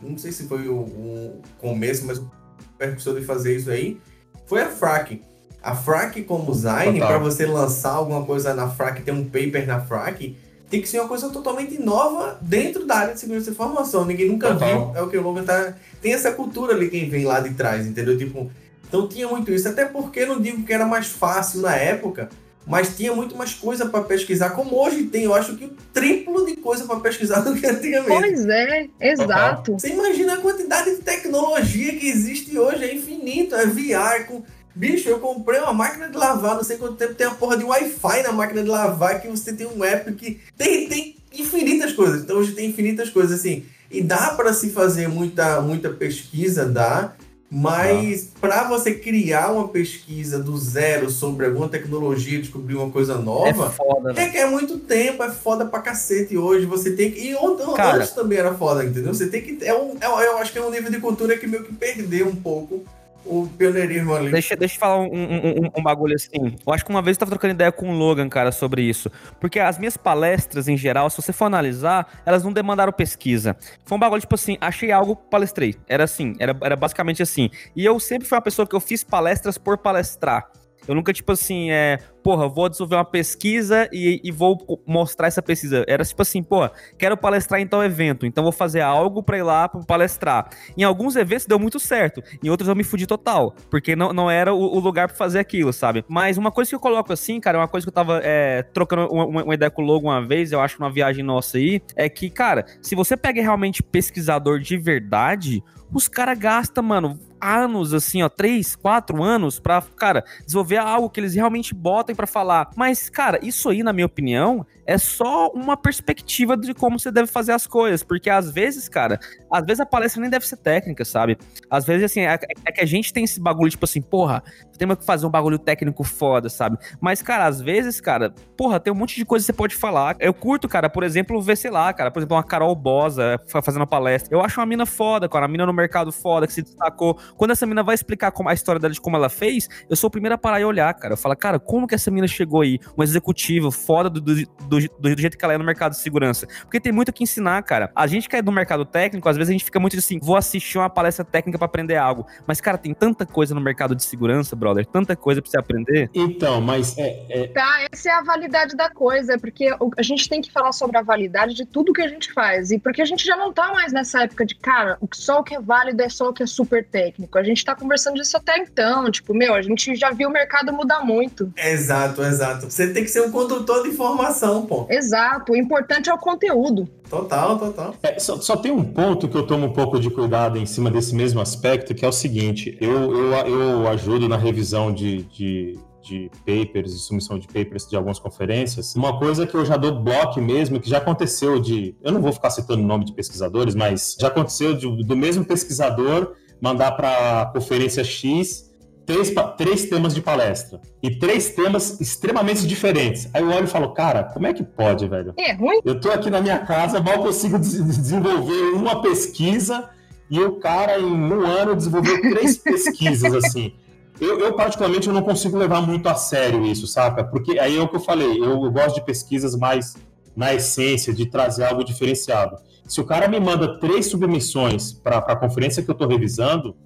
[0.00, 2.28] Não sei se foi o, o começo, mas o
[2.76, 4.00] percussor de fazer isso aí
[4.46, 5.22] foi a FRAC.
[5.62, 9.80] A FRAC como design, para você lançar alguma coisa na FRAC, ter um paper na
[9.80, 10.36] FRAC,
[10.68, 14.04] tem que ser uma coisa totalmente nova dentro da área de segurança da informação.
[14.04, 14.68] Ninguém nunca Total.
[14.68, 14.96] viu.
[14.96, 15.74] É o que o Logan tá.
[16.00, 18.16] Tem essa cultura ali quem vem lá de trás, entendeu?
[18.18, 18.50] Tipo,
[18.88, 19.68] então tinha muito isso.
[19.68, 22.30] Até porque não digo que era mais fácil na época,
[22.66, 24.50] mas tinha muito mais coisa para pesquisar.
[24.50, 28.06] Como hoje tem, eu acho que o triplo de coisa para pesquisar do que antigamente.
[28.06, 29.72] Pois é, exato.
[29.72, 34.42] Você imagina a quantidade de tecnologia que existe hoje, é infinito, é VR com.
[34.74, 37.64] Bicho, eu comprei uma máquina de lavar, não sei quanto tempo tem a porra de
[37.64, 42.22] Wi-Fi na máquina de lavar, que você tem um app que tem, tem infinitas coisas.
[42.22, 43.66] Então hoje tem infinitas coisas assim.
[43.90, 47.12] E dá para se fazer muita, muita pesquisa, dá.
[47.54, 53.18] Mas para você criar uma pesquisa do zero sobre alguma tecnologia, descobrir uma coisa É
[53.18, 54.26] nova, foda, velho.
[54.26, 56.64] Requer muito tempo, é foda pra cacete hoje.
[56.64, 57.20] Você tem que.
[57.20, 57.98] E ontem, Cara.
[57.98, 59.12] antes também era foda, entendeu?
[59.12, 59.62] Você tem que.
[59.66, 62.26] É um, é, eu acho que é um nível de cultura que meio que perdeu
[62.26, 62.84] um pouco
[63.24, 64.30] o pioneirismo ali.
[64.32, 66.56] Deixa, deixa eu falar um, um- um- um bagulho assim.
[66.66, 69.10] Eu acho que uma vez eu tava trocando ideia com o Logan, cara, sobre isso.
[69.40, 73.56] Porque as minhas palestras, em geral, se você for analisar, elas não demandaram pesquisa.
[73.84, 75.74] Foi um bagulho, tipo assim, achei algo, palestrei.
[75.88, 77.50] Era assim, era, era basicamente assim.
[77.76, 80.46] E eu sempre fui uma pessoa que eu fiz palestras por palestrar.
[80.86, 85.40] Eu nunca, tipo assim, é, porra, vou desenvolver uma pesquisa e, e vou mostrar essa
[85.40, 85.84] pesquisa.
[85.86, 89.42] Era tipo assim, porra, quero palestrar em tal evento, então vou fazer algo pra ir
[89.42, 90.48] lá pra palestrar.
[90.76, 94.30] Em alguns eventos deu muito certo, em outros eu me fudi total, porque não, não
[94.30, 96.04] era o, o lugar pra fazer aquilo, sabe?
[96.08, 99.06] Mas uma coisa que eu coloco assim, cara, uma coisa que eu tava é, trocando
[99.12, 102.08] uma- uma ideia com o Logo uma vez, eu acho, numa viagem nossa aí, é
[102.08, 105.62] que, cara, se você pega realmente pesquisador de verdade,
[105.92, 111.20] os caras gastam, mano, anos, assim, ó, três, quatro anos pra, cara, desenvolver algo que
[111.20, 112.70] eles realmente botem pra falar.
[112.76, 117.26] Mas, cara, isso aí, na minha opinião, é só uma perspectiva de como você deve
[117.30, 118.02] fazer as coisas.
[118.02, 119.18] Porque às vezes, cara,
[119.50, 121.36] às vezes a palestra nem deve ser técnica, sabe?
[121.70, 124.42] Às vezes, assim, é, é que a gente tem esse bagulho, tipo assim, porra,
[124.78, 126.76] temos que fazer um bagulho técnico foda, sabe?
[127.00, 130.16] Mas, cara, às vezes, cara, porra, tem um monte de coisa que você pode falar.
[130.18, 133.62] Eu curto, cara, por exemplo, ver, sei lá, cara, por exemplo, uma Carol Bosa fa-
[133.62, 134.34] fazendo uma palestra.
[134.34, 137.16] Eu acho uma mina foda, cara, uma mina no mercado foda, que se destacou.
[137.36, 140.08] Quando essa mina vai explicar como, a história dela de como ela fez, eu sou
[140.08, 141.14] o primeiro a parar e olhar, cara.
[141.14, 142.78] Eu falo, cara, como que essa mina chegou aí?
[142.98, 145.98] Um executivo foda do, do, do, do, do jeito que ela é no mercado de
[145.98, 146.46] segurança.
[146.62, 147.90] Porque tem muito que ensinar, cara.
[147.94, 150.36] A gente que é do mercado técnico, às vezes a gente fica muito assim, vou
[150.36, 152.26] assistir uma palestra técnica pra aprender algo.
[152.46, 156.10] Mas, cara, tem tanta coisa no mercado de segurança, brother, tanta coisa pra você aprender.
[156.14, 159.68] Então, mas é, é- Tá, essa é a validade da coisa, porque
[159.98, 162.70] a gente tem que falar sobre a validade de tudo que a gente faz.
[162.70, 165.40] E porque a gente já não tá mais nessa época de, cara, o que- só
[165.40, 167.36] o que é válido é só o que é super técnico.
[167.38, 169.10] A gente tá conversando disso até então.
[169.10, 171.52] Tipo, meu, a gente já viu o mercado mudar muito.
[171.56, 172.70] Exato, exato.
[172.70, 175.52] Você tem que ser um condutor de informação, Exato.
[175.52, 176.88] O importante é o conteúdo.
[177.08, 177.94] Total, total.
[178.02, 180.90] É, só, só tem um ponto que eu tomo um pouco de cuidado em cima
[180.90, 185.78] desse mesmo aspecto, que é o seguinte: eu, eu, eu ajudo na revisão de, de,
[186.02, 188.94] de papers e submissão de papers de algumas conferências.
[188.94, 191.94] Uma coisa que eu já dou bloco mesmo, que já aconteceu de.
[192.02, 195.44] Eu não vou ficar citando o nome de pesquisadores, mas já aconteceu de- do mesmo
[195.44, 198.71] pesquisador mandar para a conferência X
[199.06, 200.80] três, três temas de palestra.
[201.02, 203.28] E três temas extremamente diferentes.
[203.34, 205.34] Aí eu olho e falo, cara, como é que pode, velho?
[205.38, 205.80] É ruim?
[205.84, 209.88] Eu tô aqui na minha casa, mal consigo des- desenvolver uma pesquisa
[210.30, 213.74] e o cara, em um ano, desenvolveu três pesquisas, assim.
[214.20, 217.24] Eu, eu, particularmente, eu não consigo levar muito a sério isso, saca?
[217.24, 219.94] Porque aí é o que eu falei, eu, gosto de pesquisas mais
[220.36, 222.56] na essência, de trazer algo diferenciado.
[222.86, 226.76] Se o cara me manda três submissões para a conferência que eu tô revisando,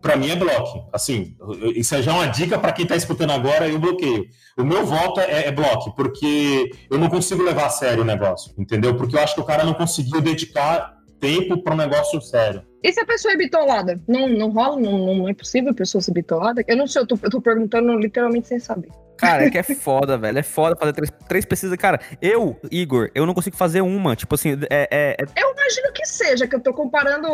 [0.00, 0.88] para mim é bloco.
[0.92, 1.36] Assim,
[1.74, 4.26] isso já é uma dica para quem está escutando agora, eu bloqueio.
[4.56, 8.52] O meu voto é, é bloco, porque eu não consigo levar a sério o negócio,
[8.58, 8.94] entendeu?
[8.96, 12.62] Porque eu acho que o cara não conseguiu dedicar tempo para um negócio sério.
[12.82, 14.00] E se a pessoa é bitolada?
[14.08, 14.80] Não, não rola?
[14.80, 16.64] Não, não é possível a pessoa ser bitolada?
[16.66, 18.88] Eu não sei, eu tô, eu tô perguntando literalmente sem saber.
[19.16, 20.38] Cara, é que é foda, velho.
[20.38, 21.76] É foda fazer três, três pesquisas.
[21.76, 24.16] Cara, eu, Igor, eu não consigo fazer uma.
[24.16, 27.28] Tipo assim, é, é, é, Eu imagino que seja, que eu tô comparando.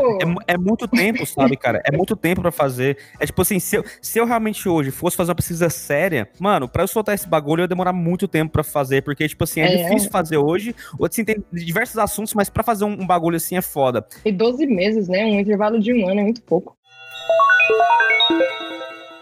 [0.47, 1.81] é é muito tempo, sabe, cara?
[1.91, 2.99] É muito tempo pra fazer.
[3.19, 6.69] É tipo assim, se eu, se eu realmente hoje fosse fazer uma pesquisa séria, mano,
[6.69, 9.03] pra eu soltar esse bagulho, eu ia demorar muito tempo pra fazer.
[9.03, 9.85] Porque, tipo assim, é, É.
[9.85, 10.75] difícil fazer hoje.
[11.03, 14.07] Assim, tem diversos assuntos, mas pra fazer um, um bagulho assim é foda.
[14.27, 15.25] E 12 meses, né?
[15.25, 16.77] Um intervalo de um ano é muito pouco.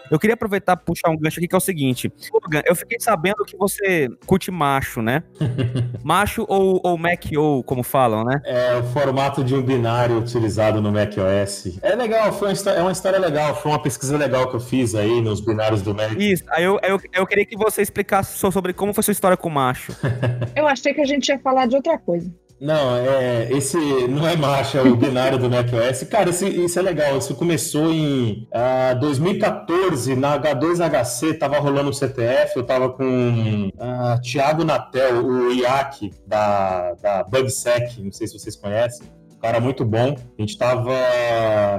[0.09, 2.09] Eu queria aproveitar e puxar um gancho aqui que é o seguinte.
[2.33, 5.21] Logan, eu fiquei sabendo que você curte macho, né?
[6.01, 8.39] macho ou, ou Mac-O, como falam, né?
[8.45, 11.77] É o formato de um binário utilizado no macOS.
[11.81, 14.95] É legal, foi uma é uma história legal, foi uma pesquisa legal que eu fiz
[14.95, 16.13] aí nos binários do Mac.
[16.17, 19.35] Isso, aí eu, eu, eu queria que você explicasse so- sobre como foi sua história
[19.35, 19.91] com o macho.
[20.55, 22.31] Eu achei que a gente ia falar de outra coisa.
[22.59, 23.77] Não, é, esse
[24.07, 26.03] não é macho, é o binário do macOS.
[26.09, 27.17] Cara, isso é legal.
[27.17, 34.19] Isso começou em ah, 2014, na H2HC, tava rolando o CTF, eu tava com ah,
[34.23, 39.16] Thiago Natel, o IAC da, da BugSec, não sei se vocês conhecem.
[39.41, 40.15] Cara muito bom.
[40.37, 40.91] A gente tava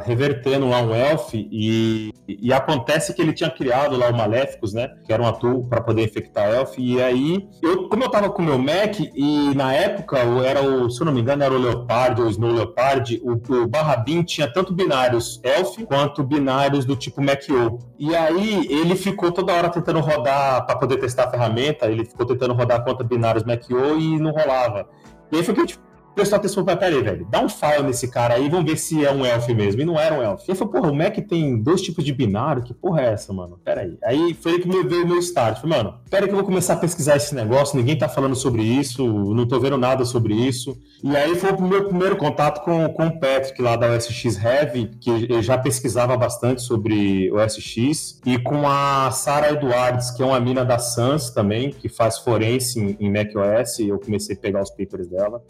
[0.05, 4.89] revertendo lá um Elf e, e acontece que ele tinha criado lá o Maléficos, né?
[5.05, 6.79] Que era um tool para poder infectar Elf.
[6.79, 10.89] E aí, eu, como eu tava com o meu Mac, e na época era o,
[10.89, 13.97] se eu não me engano, era o Leopard ou o Snow Leopard, o, o barra
[13.97, 17.79] bin tinha tanto binários Elf quanto binários do tipo Mac-O.
[17.99, 22.25] E aí ele ficou toda hora tentando rodar para poder testar a ferramenta, ele ficou
[22.25, 24.89] tentando rodar contra binários Mac-O e não rolava.
[25.31, 25.88] E aí foi que a gente
[26.19, 29.13] prestou atenção pra peraí, velho, dá um file nesse cara aí, vamos ver se é
[29.13, 29.81] um elf mesmo.
[29.81, 30.43] E não era um elf.
[30.49, 33.33] E eu falei, porra, o Mac tem dois tipos de binário, que porra é essa,
[33.33, 33.61] mano?
[33.65, 33.97] Peraí.
[34.03, 35.61] Aí foi aí que me veio o meu start.
[35.61, 38.63] Falei, mano, peraí que eu vou começar a pesquisar esse negócio, ninguém tá falando sobre
[38.63, 40.77] isso, não tô vendo nada sobre isso.
[41.05, 44.91] E aí foi o meu primeiro contato com, com o Patrick lá da OSX Heavy,
[45.01, 50.41] que eu já pesquisava bastante sobre OSX, e com a Sarah Edwards, que é uma
[50.41, 54.71] mina da Sans também, que faz forense em, em macOS, eu comecei a pegar os
[54.71, 55.41] papers dela.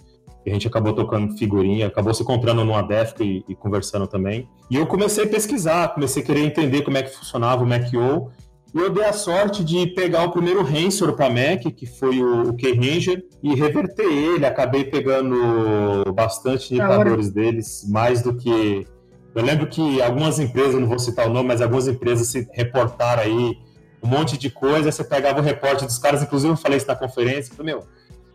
[0.48, 4.48] A gente acabou tocando figurinha, acabou se encontrando numa DEFCA e, e conversando também.
[4.70, 8.30] E eu comecei a pesquisar, comecei a querer entender como é que funcionava o Mac-O.
[8.74, 12.50] E eu dei a sorte de pegar o primeiro Ransor para Mac, que foi o,
[12.50, 14.44] o Keyranger, e reverter ele.
[14.44, 18.86] Acabei pegando bastante indicadores deles, mais do que.
[19.34, 23.22] Eu lembro que algumas empresas, não vou citar o nome, mas algumas empresas se reportaram
[23.22, 23.58] aí
[24.02, 24.92] um monte de coisa.
[24.92, 27.54] Você pegava o reporte dos caras, inclusive eu falei isso na conferência.
[27.54, 27.84] Falei, meu,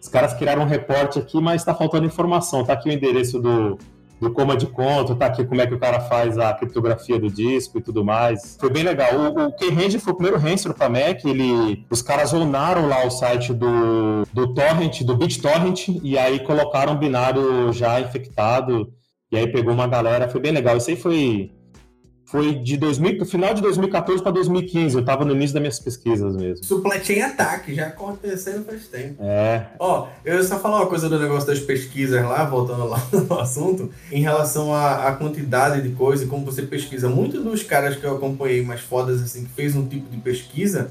[0.04, 2.62] os caras criaram um reporte aqui, mas está faltando informação.
[2.66, 3.80] Tá aqui o endereço do,
[4.20, 7.32] do coma de conta, tá aqui como é que o cara faz a criptografia do
[7.32, 8.58] disco e tudo mais.
[8.60, 9.14] Foi bem legal.
[9.14, 11.24] O, o Keyranger foi o primeiro Ransomware para Mac.
[11.24, 16.96] Ele, os caras onaram lá o site do, do Torrent, do BitTorrent, e aí colocaram
[16.96, 18.92] um binário já infectado.
[19.32, 20.28] E aí pegou uma galera.
[20.28, 20.76] Foi bem legal.
[20.76, 21.50] Isso aí foi
[22.34, 24.98] foi de 2000, final de 2014 para 2015.
[24.98, 26.66] Eu tava no início das minhas pesquisas mesmo.
[26.66, 29.24] Supply chain ataque, já acontecendo faz tempo.
[29.24, 33.40] É, Ó, eu só falar uma coisa do negócio das pesquisas lá, voltando lá no
[33.40, 37.08] assunto, em relação à, à quantidade de coisa e como você pesquisa.
[37.08, 40.90] Muitos dos caras que eu acompanhei mais fodas, assim, que fez um tipo de pesquisa,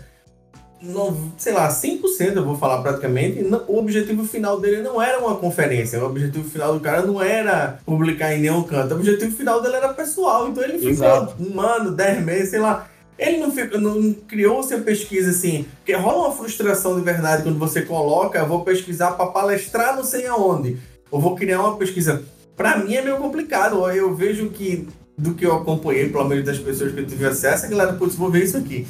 [1.39, 6.03] sei lá, 100% eu vou falar praticamente, o objetivo final dele não era uma conferência,
[6.03, 9.77] o objetivo final do cara não era publicar em nenhum canto, o objetivo final dele
[9.77, 11.37] era pessoal, então ele ficou Exato.
[11.41, 12.89] um ano, 10 meses, sei lá.
[13.19, 17.59] Ele não, ficou, não criou-se a pesquisa assim, porque rola uma frustração de verdade quando
[17.59, 20.79] você coloca, vou pesquisar para palestrar não sei aonde,
[21.13, 22.23] eu vou criar uma pesquisa.
[22.57, 26.59] Pra mim é meio complicado, eu vejo que do que eu acompanhei, pelo menos das
[26.59, 28.87] pessoas que eu tive acesso, a galera, putz, vou ver isso aqui.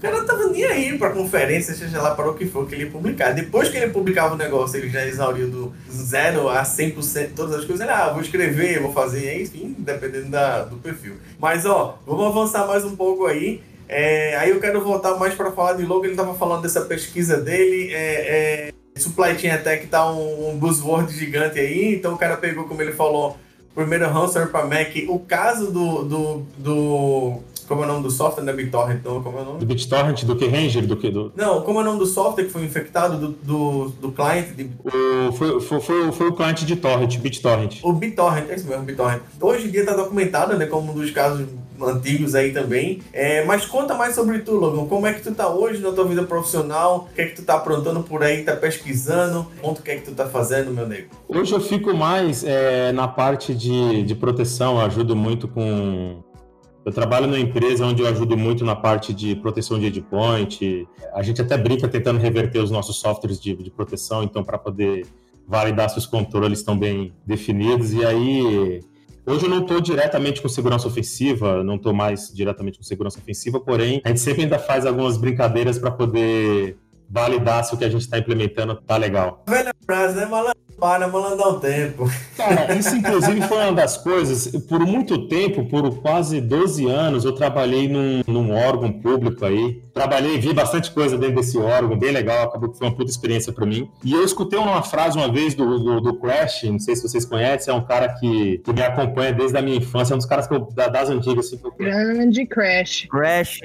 [0.00, 2.74] O cara não tava nem aí pra conferência, seja lá para o que for que
[2.74, 3.32] ele publicar.
[3.32, 7.66] Depois que ele publicava o negócio, ele já exauriu do zero a 100% todas as
[7.66, 7.86] coisas.
[7.86, 11.16] Ele, ah, vou escrever, vou fazer, enfim, dependendo da, do perfil.
[11.38, 13.60] Mas, ó, vamos avançar mais um pouco aí.
[13.86, 16.06] É, aí eu quero voltar mais para falar de logo.
[16.06, 17.92] Ele tava falando dessa pesquisa dele.
[17.92, 21.96] É, é, Supply Chain Attack tá um, um buzzword gigante aí.
[21.96, 23.36] Então o cara pegou, como ele falou,
[23.74, 24.96] primeiro ransomware para Mac.
[25.08, 29.22] O caso do, do, do como é o nome do software, não é BitTorrent, não,
[29.22, 29.60] como é o nome?
[29.60, 31.32] Do BitTorrent, do K-Ranger, do que do.
[31.36, 34.54] Não, como é o nome do software que foi infectado do, do, do cliente?
[34.54, 37.78] De, O, foi, foi, foi, foi o cliente de Torrent, BitTorrent.
[37.84, 39.20] o BitTorrent, é isso mesmo, BitTorrent.
[39.40, 41.46] Hoje em dia tá documentado, né, como um dos casos
[41.80, 43.00] antigos aí também.
[43.12, 44.86] É, mas conta mais sobre tu, Logan.
[44.86, 47.08] Como é que tu tá hoje na tua vida profissional?
[47.12, 48.42] O que é que tu tá aprontando por aí?
[48.42, 49.46] Tá pesquisando?
[49.62, 51.08] Conta o que é que tu tá fazendo, meu nego.
[51.28, 56.28] Hoje eu fico mais é, na parte de, de proteção, eu ajudo muito com.
[56.84, 60.88] Eu trabalho numa empresa onde eu ajudo muito na parte de proteção de endpoint.
[61.12, 65.06] A gente até brinca tentando reverter os nossos softwares de, de proteção, então, para poder
[65.46, 67.92] validar se os controles estão bem definidos.
[67.92, 68.80] E aí,
[69.26, 73.60] hoje eu não estou diretamente com segurança ofensiva, não estou mais diretamente com segurança ofensiva,
[73.60, 76.78] porém, a gente sempre ainda faz algumas brincadeiras para poder
[77.10, 79.42] validar se o que a gente está implementando tá legal.
[79.48, 80.26] Velha frase, né?
[80.26, 82.10] Malandro para, malandro dá um tempo.
[82.38, 84.46] Cara, isso inclusive foi uma das coisas.
[84.66, 89.82] Por muito tempo, por quase 12 anos, eu trabalhei num, num órgão público aí.
[89.92, 93.52] Trabalhei, vi bastante coisa dentro desse órgão, bem legal, acabou que foi uma puta experiência
[93.52, 93.90] para mim.
[94.02, 97.26] E eu escutei uma frase uma vez do, do, do Crash, não sei se vocês
[97.26, 100.26] conhecem, é um cara que, que me acompanha desde a minha infância, é um dos
[100.26, 103.06] caras que eu, da- das antigas, assim, Grande Crash.
[103.10, 103.58] Crash,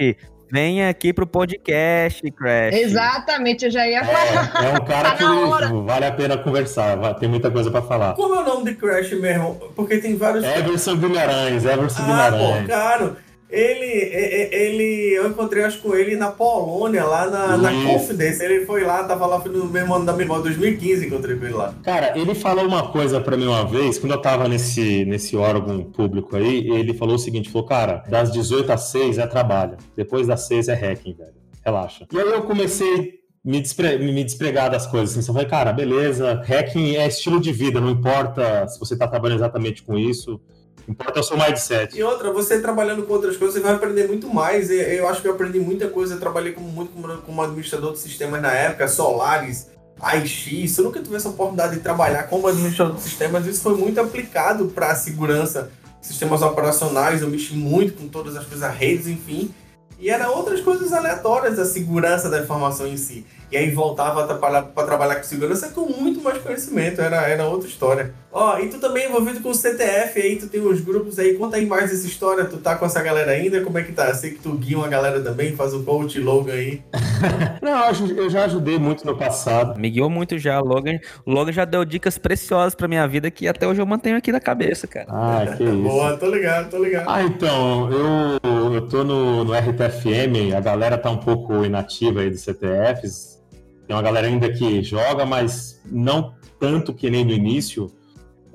[0.51, 2.75] venha aqui pro podcast, Crash.
[2.75, 4.63] Exatamente, eu já ia falar.
[4.63, 7.81] É, é um cara Tá que vale a pena conversar, vai- tem muita coisa para
[7.81, 8.13] falar.
[8.13, 9.55] Como é o nome de Crash mesmo?
[9.75, 10.43] Porque tem vários.
[10.43, 12.65] Everson Guimarães, Everson Ah, pô, Guimarães.
[12.67, 13.17] claro.
[13.55, 17.87] Ele, ele, eu encontrei acho com ele na Polônia, lá na, na Isso.
[17.87, 18.43] Confidence.
[18.43, 21.53] Ele foi lá, tava lá no mesmo ano da minha irmã, 2015, encontrei com ele
[21.53, 21.73] lá.
[21.81, 25.83] Cara, ele falou uma coisa pra mim uma vez, quando eu tava nesse, nesse órgão
[25.83, 30.27] público aí, ele falou o seguinte, falou, cara, das 18 às 6 é trabalho, depois
[30.27, 31.33] das 6 é hacking, velho,
[31.63, 32.05] relaxa.
[32.11, 35.71] E aí eu comecei a me, despre- me despregar das coisas, assim, só falei, cara,
[35.71, 40.41] beleza, hacking é estilo de vida, não importa se você tá trabalhando exatamente com isso,
[40.87, 41.97] importa o seu mindset.
[41.97, 44.69] E outra, você trabalhando com outras coisas, você vai aprender muito mais.
[44.69, 46.15] Eu acho que eu aprendi muita coisa.
[46.15, 46.91] Eu trabalhei como, muito
[47.25, 49.67] como, administrador de sistemas na época, Solaris,
[49.99, 50.71] AIX.
[50.71, 53.99] Se eu nunca tivesse a oportunidade de trabalhar como administrador de sistemas, isso foi muito
[53.99, 55.71] aplicado para a segurança,
[56.01, 57.21] sistemas operacionais.
[57.21, 59.53] Eu mexi muito com todas as coisas, redes, enfim.
[59.97, 63.25] E era outras coisas aleatórias da segurança da informação em si.
[63.51, 68.13] E aí voltava para trabalhar com segurança com muito mais conhecimento, era, era outra história.
[68.37, 71.35] Ó, e tu também é envolvido com o CTF aí, tu tem uns grupos aí,
[71.35, 74.13] conta aí mais essa história, tu tá com essa galera ainda, como é que tá?
[74.13, 76.81] Sei que tu guia uma galera também, faz o coach Logan aí.
[77.63, 79.79] Não, eu já ajudei muito no passado.
[79.79, 80.99] Me guiou muito já, o Logan.
[81.25, 84.33] O Logan já deu dicas preciosas pra minha vida que até hoje eu mantenho aqui
[84.33, 85.07] na cabeça, cara.
[85.07, 85.73] Ah, que isso.
[85.77, 87.05] Boa, tô ligado, tô ligado.
[87.07, 92.29] Ah, então, eu, eu tô no, no RTFM, a galera tá um pouco inativa aí
[92.29, 93.41] dos CTFs.
[93.87, 97.89] Tem uma galera ainda que joga, mas não tanto que nem no início.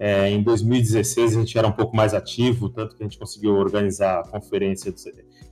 [0.02, 3.54] É, em 2016 a gente era um pouco mais ativo, tanto que a gente conseguiu
[3.54, 4.90] organizar a conferência,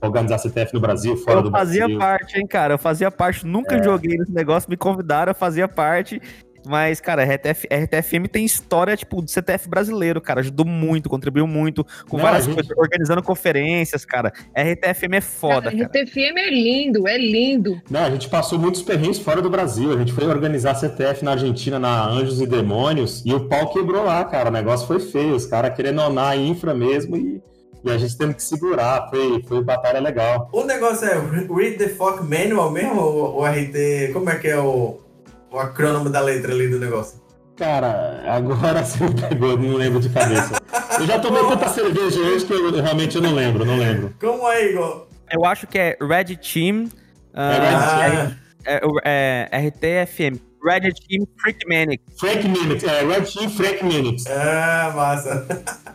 [0.01, 1.99] organizar a CTF no Brasil, fora eu do fazia Brasil.
[1.99, 2.73] parte, hein, cara.
[2.73, 3.45] Eu fazia parte.
[3.45, 3.83] Nunca É.
[3.83, 6.19] joguei nesse negócio, me convidaram, eu fazia parte.
[6.67, 10.41] Mas, cara, RTF, RTFM tem história, tipo, do CTF brasileiro, cara.
[10.41, 14.31] Ajudou muito, contribuiu muito com Não, várias gente- coisas, organizando conferências, cara.
[14.55, 15.83] RTFM é foda, cara.
[15.85, 17.81] RTFM é lindo, é lindo.
[17.89, 19.93] Não, a gente passou muitos perrengues fora do Brasil.
[19.93, 24.03] A gente foi organizar CTF na Argentina, na Anjos e Demônios, e o pau quebrou
[24.03, 24.49] lá, cara.
[24.49, 25.35] O negócio foi feio.
[25.35, 27.41] Os caras querendo onar a infra mesmo e,
[27.83, 29.09] e a gente tendo que segurar.
[29.09, 30.49] Foi, foi batalha legal.
[30.51, 31.13] O negócio é
[31.53, 34.99] Read the Fuck Manual mesmo, o, o RT, como é que é o,
[35.51, 37.21] o acrônimo da letra ali do negócio?
[37.55, 40.61] Cara, agora você me pegou, não lembro de cabeça.
[40.99, 44.13] Eu já tomei tanta cerveja hoje que eu realmente eu não lembro, não lembro.
[44.19, 45.07] Como é, Igor?
[45.31, 46.89] Eu acho que é Red Team.
[47.33, 48.31] É Red ah, Ah,
[48.65, 50.48] é, é, é, RTFM.
[50.65, 52.01] Red Team Freak Manic.
[52.19, 54.25] Frank Minutes, é, Red Team Frank Minutes.
[54.27, 55.47] Ah, massa.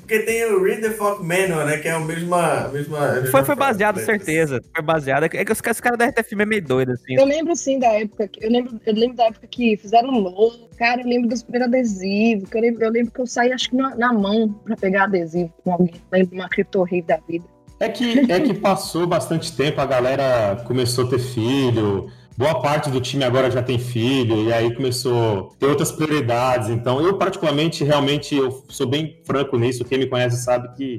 [0.00, 1.78] Porque tem o Read the Fuck Manual, né?
[1.78, 2.68] Que é a mesma.
[2.68, 4.04] mesma, a mesma Foi, foi baseado, né?
[4.04, 4.60] certeza.
[4.72, 5.24] Foi baseado.
[5.24, 7.14] É que os, caras- os caras da RTFM é meio doido, assim.
[7.16, 8.28] Eu lembro sim da época.
[8.28, 10.68] que- Eu lembro, eu lembro da época que fizeram logo.
[10.78, 12.48] Cara, eu lembro dos primeiros adesivos.
[12.48, 15.04] que Eu lembro, eu lembro que eu saí, acho que na, na mão pra pegar
[15.04, 15.94] adesivo com alguém.
[16.12, 17.44] Lembro de uma criptorrei da vida.
[17.80, 22.90] É que, é que passou bastante tempo, a galera começou a ter filho, boa parte
[22.90, 26.68] do time agora já tem filho, e aí começou a ter outras prioridades.
[26.68, 29.84] Então, eu, particularmente, realmente, eu sou bem franco nisso.
[29.84, 30.98] Quem me conhece sabe que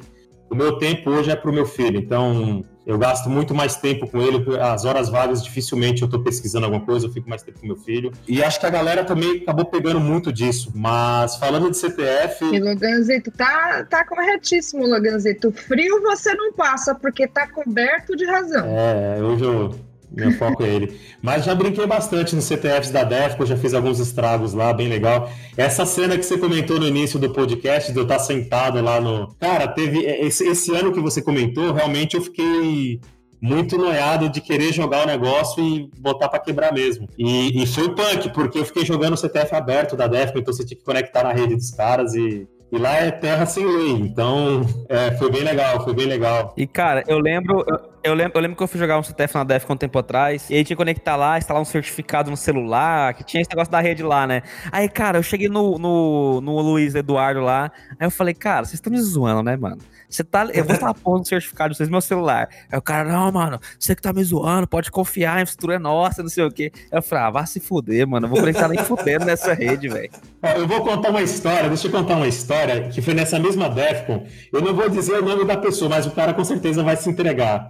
[0.49, 1.99] o meu tempo hoje é pro meu filho.
[1.99, 4.43] Então, eu gasto muito mais tempo com ele.
[4.59, 7.75] As horas vagas, dificilmente eu tô pesquisando alguma coisa, eu fico mais tempo com meu
[7.75, 8.13] filho.
[8.27, 10.71] E acho que a galera também acabou pegando muito disso.
[10.73, 12.45] Mas, falando de CTF.
[12.45, 15.51] E Loganzito, tá, tá corretíssimo, Loganzito.
[15.51, 18.65] Frio você não passa, porque tá coberto de razão.
[18.65, 19.75] É, hoje eu,
[20.11, 20.99] meu foco é ele.
[21.21, 25.29] Mas já brinquei bastante nos CTFs da Defco, já fiz alguns estragos lá, bem legal.
[25.55, 29.35] Essa cena que você comentou no início do podcast, de eu estar sentado lá no.
[29.39, 29.99] Cara, teve.
[29.99, 32.99] Esse, esse ano que você comentou, realmente eu fiquei
[33.41, 37.07] muito noiado de querer jogar o negócio e botar pra quebrar mesmo.
[37.17, 40.65] E, e foi punk, porque eu fiquei jogando o CTF aberto da Defco, então você
[40.65, 42.47] tinha que conectar na rede dos caras e.
[42.69, 46.53] E lá é terra sem lei, então é, foi bem legal, foi bem legal.
[46.57, 49.35] E, cara, eu lembro, eu, eu lembro, eu lembro que eu fui jogar um CTF
[49.35, 52.35] na Def um tempo atrás, e aí tinha que conectar lá, instalar um certificado no
[52.35, 54.41] celular, que tinha esse negócio da rede lá, né?
[54.69, 58.75] Aí, cara, eu cheguei no, no, no Luiz Eduardo lá, aí eu falei, cara, vocês
[58.75, 59.77] estão me zoando, né, mano?
[60.09, 60.45] Você tá.
[60.53, 62.49] Eu vou instalar a porra do certificado de vocês no meu celular.
[62.71, 65.79] Aí o cara, não, mano, você que tá me zoando, pode confiar, a infraestrutura é
[65.79, 66.71] nossa, não sei o quê.
[66.91, 68.25] Aí eu falei, ah, vá se fuder, mano.
[68.25, 70.09] Eu vou conectar nem fudendo nessa rede, velho.
[70.55, 74.25] Eu vou contar uma história, deixa eu contar uma história que foi nessa mesma Defcon.
[74.51, 77.09] Eu não vou dizer o nome da pessoa, mas o cara com certeza vai se
[77.09, 77.69] entregar.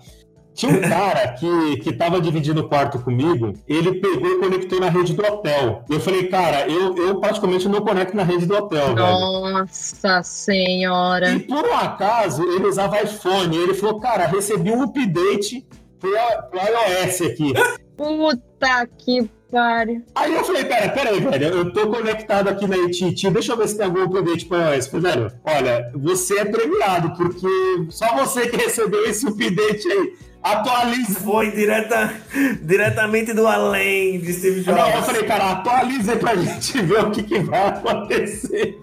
[0.58, 4.90] Tinha um cara que, que tava dividindo o quarto comigo, ele pegou e conectou na
[4.90, 5.84] rede do hotel.
[5.88, 8.96] Eu falei, cara, eu, eu particularmente não conecto na rede do hotel, velho.
[8.96, 11.30] Nossa senhora.
[11.30, 13.56] E por um acaso, ele usava iPhone.
[13.56, 15.64] Ele falou, cara, recebi um update
[16.00, 16.10] pro,
[16.50, 17.54] pro iOS aqui.
[17.96, 20.02] Puta que pariu.
[20.16, 23.58] Aí eu falei, pera, pera aí, velho, eu tô conectado aqui na AT&T, deixa eu
[23.58, 24.88] ver se tem algum update para iOS.
[24.88, 27.48] Falei, velho, olha, você é premiado, porque
[27.92, 30.27] só você que recebeu esse update aí.
[30.44, 31.20] Atualiza.
[31.20, 32.14] Foi direta,
[32.62, 34.80] diretamente do além de Steve Jobs.
[34.80, 38.82] Não, eu falei, cara, atualiza aí pra gente ver o que, que vai acontecer.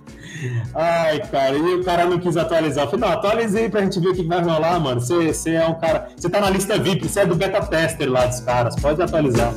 [0.74, 2.84] Ai, cara, e o cara não quis atualizar.
[2.84, 5.00] Eu falei, não, atualiza aí pra gente ver o que vai rolar, mano.
[5.00, 6.08] Você é um cara.
[6.16, 9.52] Você tá na lista VIP, você é do beta tester lá dos caras, pode atualizar.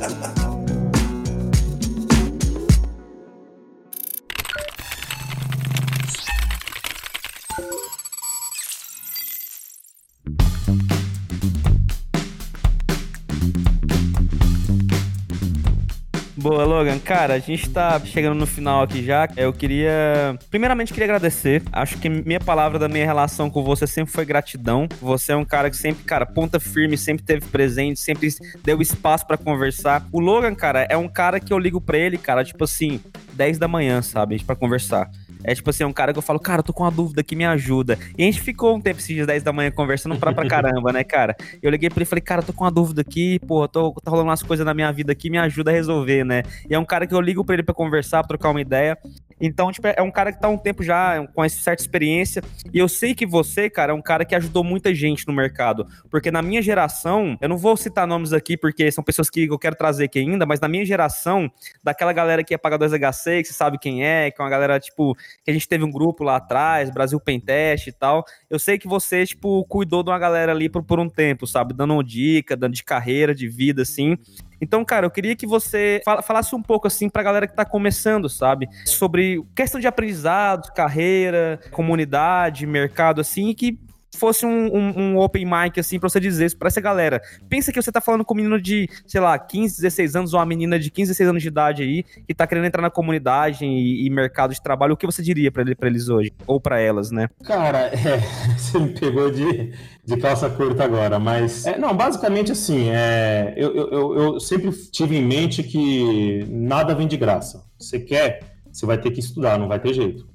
[16.40, 17.00] Boa, Logan.
[17.00, 19.28] Cara, a gente tá chegando no final aqui já.
[19.36, 20.38] Eu queria.
[20.48, 21.64] Primeiramente, queria agradecer.
[21.72, 24.86] Acho que minha palavra da minha relação com você sempre foi gratidão.
[25.02, 28.32] Você é um cara que sempre, cara, ponta firme, sempre teve presente, sempre
[28.62, 30.06] deu espaço pra conversar.
[30.12, 33.00] O Logan, cara, é um cara que eu ligo pra ele, cara, tipo assim,
[33.32, 34.40] 10 da manhã, sabe?
[34.44, 35.10] Pra conversar.
[35.44, 37.36] É tipo assim, um cara que eu falo, cara, eu tô com uma dúvida aqui,
[37.36, 37.98] me ajuda.
[38.16, 40.92] E a gente ficou um tempo esses dias 10 da manhã conversando pra, pra caramba,
[40.92, 41.36] né, cara?
[41.62, 43.92] Eu liguei pra ele e falei, cara, eu tô com uma dúvida aqui, pô, tô,
[44.02, 46.42] tá rolando umas coisas na minha vida aqui, me ajuda a resolver, né?
[46.68, 48.98] E é um cara que eu ligo pra ele pra conversar, pra trocar uma ideia.
[49.40, 52.42] Então, tipo, é um cara que tá um tempo já com essa certa experiência.
[52.72, 55.86] E eu sei que você, cara, é um cara que ajudou muita gente no mercado.
[56.10, 59.58] Porque na minha geração, eu não vou citar nomes aqui porque são pessoas que eu
[59.58, 61.50] quero trazer aqui ainda, mas na minha geração,
[61.82, 64.78] daquela galera que é pagar 2HC, que você sabe quem é, que é uma galera,
[64.80, 65.14] tipo,
[65.44, 68.24] que a gente teve um grupo lá atrás, Brasil Pentest e tal.
[68.50, 71.74] Eu sei que você, tipo, cuidou de uma galera ali por, por um tempo, sabe?
[71.74, 74.16] Dando dica, dando de carreira, de vida, assim.
[74.60, 77.64] Então, cara, eu queria que você fala- falasse um pouco, assim, pra galera que tá
[77.64, 78.68] começando, sabe?
[78.84, 83.78] Sobre questão de aprendizado, carreira, comunidade, mercado, assim, que
[84.16, 87.20] fosse um, um- um open mic, assim, pra você dizer isso pra essa galera.
[87.48, 90.40] Pensa que você tá falando com um menino de, sei lá, 15, 16 anos, ou
[90.40, 93.64] uma menina de 15, 16 anos de idade aí, que tá querendo entrar na comunidade
[93.64, 94.94] e, e mercado de trabalho.
[94.94, 96.32] O que você diria pra, ele, pra eles hoje?
[96.46, 97.28] Ou pra elas, né?
[97.44, 98.18] Cara, é,
[98.56, 99.72] você me pegou de,
[100.04, 101.66] de calça curta agora, mas.
[101.66, 107.06] é, não, basicamente assim, é, eu, eu, eu- sempre tive em mente que nada vem
[107.06, 107.62] de graça.
[107.78, 108.40] Você quer,
[108.72, 110.26] você vai ter que estudar, não vai ter jeito.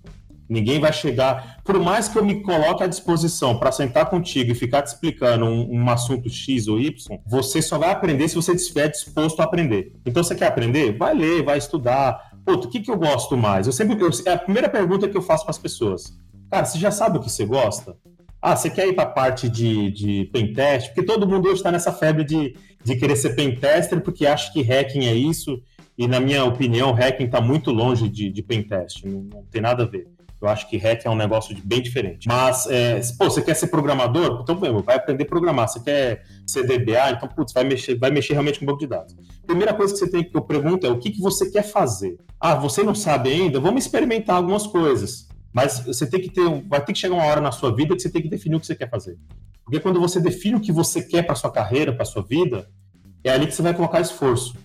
[0.49, 1.57] Ninguém vai chegar.
[1.63, 5.45] Por mais que eu me coloque à disposição para sentar contigo e ficar te explicando
[5.45, 6.93] um, um assunto X ou Y,
[7.25, 9.93] você só vai aprender se você estiver disposto a aprender.
[10.05, 10.97] Então, você quer aprender?
[10.97, 12.31] Vai ler, vai estudar.
[12.45, 13.67] O que, que eu gosto mais?
[13.67, 13.97] Eu sempre.
[14.01, 16.17] eu- é a primeira pergunta que eu faço para as pessoas.
[16.51, 17.95] Cara, você já sabe o que você gosta?
[18.41, 20.89] Ah, você quer ir para a parte de, de pentest?
[20.89, 24.61] Porque todo mundo hoje está nessa febre de, de querer ser pentester porque acha que
[24.61, 25.61] hacking é isso
[25.97, 29.83] E na minha opinião, hacking está muito longe de, de pentest, não, não tem nada
[29.83, 30.07] a ver.
[30.43, 32.27] Eu acho que hack é um negócio bem diferente.
[32.27, 34.41] Mas, é, pô, você quer ser programador?
[34.41, 35.69] Então, vai aprender a programar.
[35.69, 37.11] Você quer ser DBA?
[37.11, 39.15] Então, putz, vai mexer, vai mexer realmente com banco de dados.
[39.47, 42.17] Primeira coisa que você tem que eu pergunto é o que, que você quer fazer?
[42.37, 43.57] Ah, você não sabe ainda?
[43.57, 45.29] Vamos experimentar algumas coisas.
[45.53, 48.01] Mas você tem que ter, vai ter que chegar uma hora na sua vida que
[48.01, 49.17] você tem que definir o que você quer fazer.
[49.63, 52.67] Porque quando você define o que você quer para sua carreira, para sua vida,
[53.23, 54.55] é ali que você vai colocar esforço.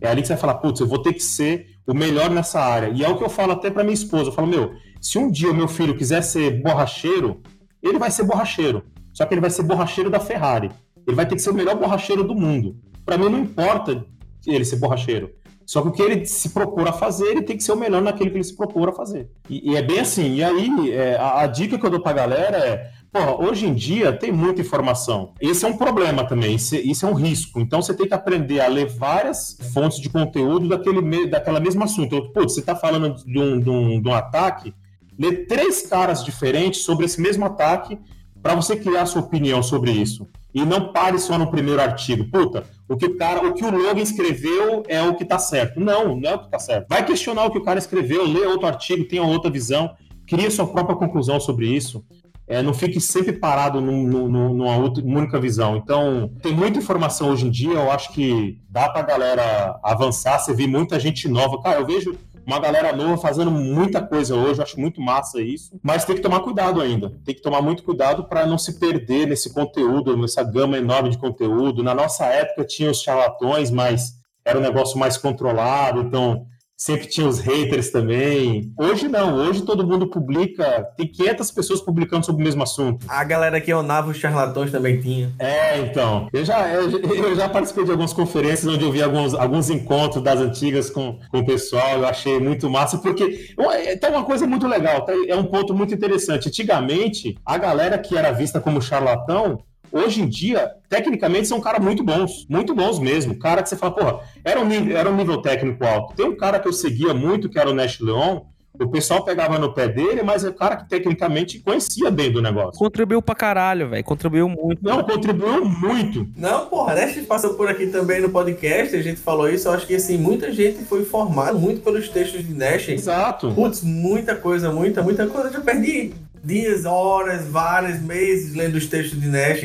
[0.00, 2.60] É ali que você vai falar, putz, eu vou ter que ser o melhor nessa
[2.60, 2.88] área.
[2.94, 4.28] E é o que eu falo até para minha esposa.
[4.28, 4.74] Eu falo, meu,
[5.04, 7.42] se um dia meu filho quiser ser borracheiro,
[7.82, 8.82] ele vai ser borracheiro.
[9.12, 10.70] Só que ele vai ser borracheiro da Ferrari.
[11.06, 12.78] Ele vai ter que ser o melhor borracheiro do mundo.
[13.04, 14.02] Para mim não importa
[14.46, 15.30] ele ser borracheiro.
[15.66, 18.00] Só que o que ele se propor a fazer, ele tem que ser o melhor
[18.00, 19.30] naquilo que ele se propor a fazer.
[19.48, 20.36] E, e é bem assim.
[20.36, 23.74] E aí, é, a, a, dica que eu dou pra galera é: porra, hoje em
[23.74, 25.34] dia tem muita informação.
[25.38, 27.60] Esse é um problema também, isso, é um risco.
[27.60, 32.32] Então você tem que aprender a ler várias fontes de conteúdo daquele, daquela mesmo assunto.
[32.32, 34.74] Putz, você está falando de um, de, um, de um ataque,
[35.18, 37.98] ler três caras diferentes sobre esse mesmo ataque
[38.42, 40.28] para você criar sua opinião sobre isso.
[40.52, 42.24] E não pare só no primeiro artigo.
[42.30, 45.80] Puta, o que o cara, o que o Logan escreveu é o que está certo.
[45.80, 46.86] Não, não é o que está certo.
[46.88, 49.90] Vai questionar o que o cara escreveu, lê outro artigo, tenha outra visão,
[50.26, 52.04] cria sua própria conclusão sobre isso.
[52.46, 55.76] É, não fique sempre parado num, num, numa, única visão.
[55.76, 60.38] Então, tem muita informação hoje em dia, eu acho que dá para a galera avançar.
[60.38, 61.60] Você vê muita gente nova.
[61.62, 62.14] Cara, eu vejo
[62.46, 66.40] uma galera nova fazendo muita coisa hoje, acho muito massa isso, mas tem que tomar
[66.40, 67.10] cuidado ainda.
[67.24, 71.18] Tem que tomar muito cuidado para não se perder nesse conteúdo, nessa gama enorme de
[71.18, 71.82] conteúdo.
[71.82, 74.12] Na nossa época tinha os charlatões, mas
[74.44, 76.46] era um negócio mais controlado, então
[76.84, 78.70] sempre tinha os haters também.
[78.78, 83.06] Hoje não, hoje todo mundo publica, tem 500 pessoas publicando sobre o mesmo assunto.
[83.08, 85.32] A galera que onava os charlatões também tinha.
[85.38, 86.28] É, então.
[86.30, 90.40] Eu já, eu, já participei de algumas conferências onde eu vi alguns, alguns encontros das
[90.40, 93.54] antigas com, com o pessoal, eu achei muito massa, porque
[93.98, 96.48] tem uma coisa muito legal, é um ponto muito interessante.
[96.48, 99.64] Antigamente, a galera que era vista como charlatão,
[99.94, 103.38] hoje em dia, tecnicamente, são caras muito bons, muito bons mesmo.
[103.38, 106.14] Cara que você fala, porra, era um, nível, era um nível técnico alto.
[106.14, 108.40] Tem um cara que eu seguia muito, que era o Nash Leon,
[108.80, 112.42] o pessoal pegava no pé dele, mas é um cara que tecnicamente conhecia bem do
[112.42, 112.76] negócio.
[112.76, 114.02] Contribuiu pra caralho, velho.
[114.02, 114.82] Contribuiu muito.
[114.82, 116.26] Não, contribuiu muito.
[116.36, 119.68] Não, porra, Nash passou por aqui também no podcast, a gente falou isso.
[119.68, 122.88] Eu acho que assim, muita gente foi formada muito pelos textos de Nash.
[122.88, 123.52] Exato.
[123.52, 125.48] Putz, muita coisa, muita, muita coisa.
[125.48, 126.12] Eu já perdi
[126.44, 129.62] dias, horas, vários meses lendo os textos de Nash.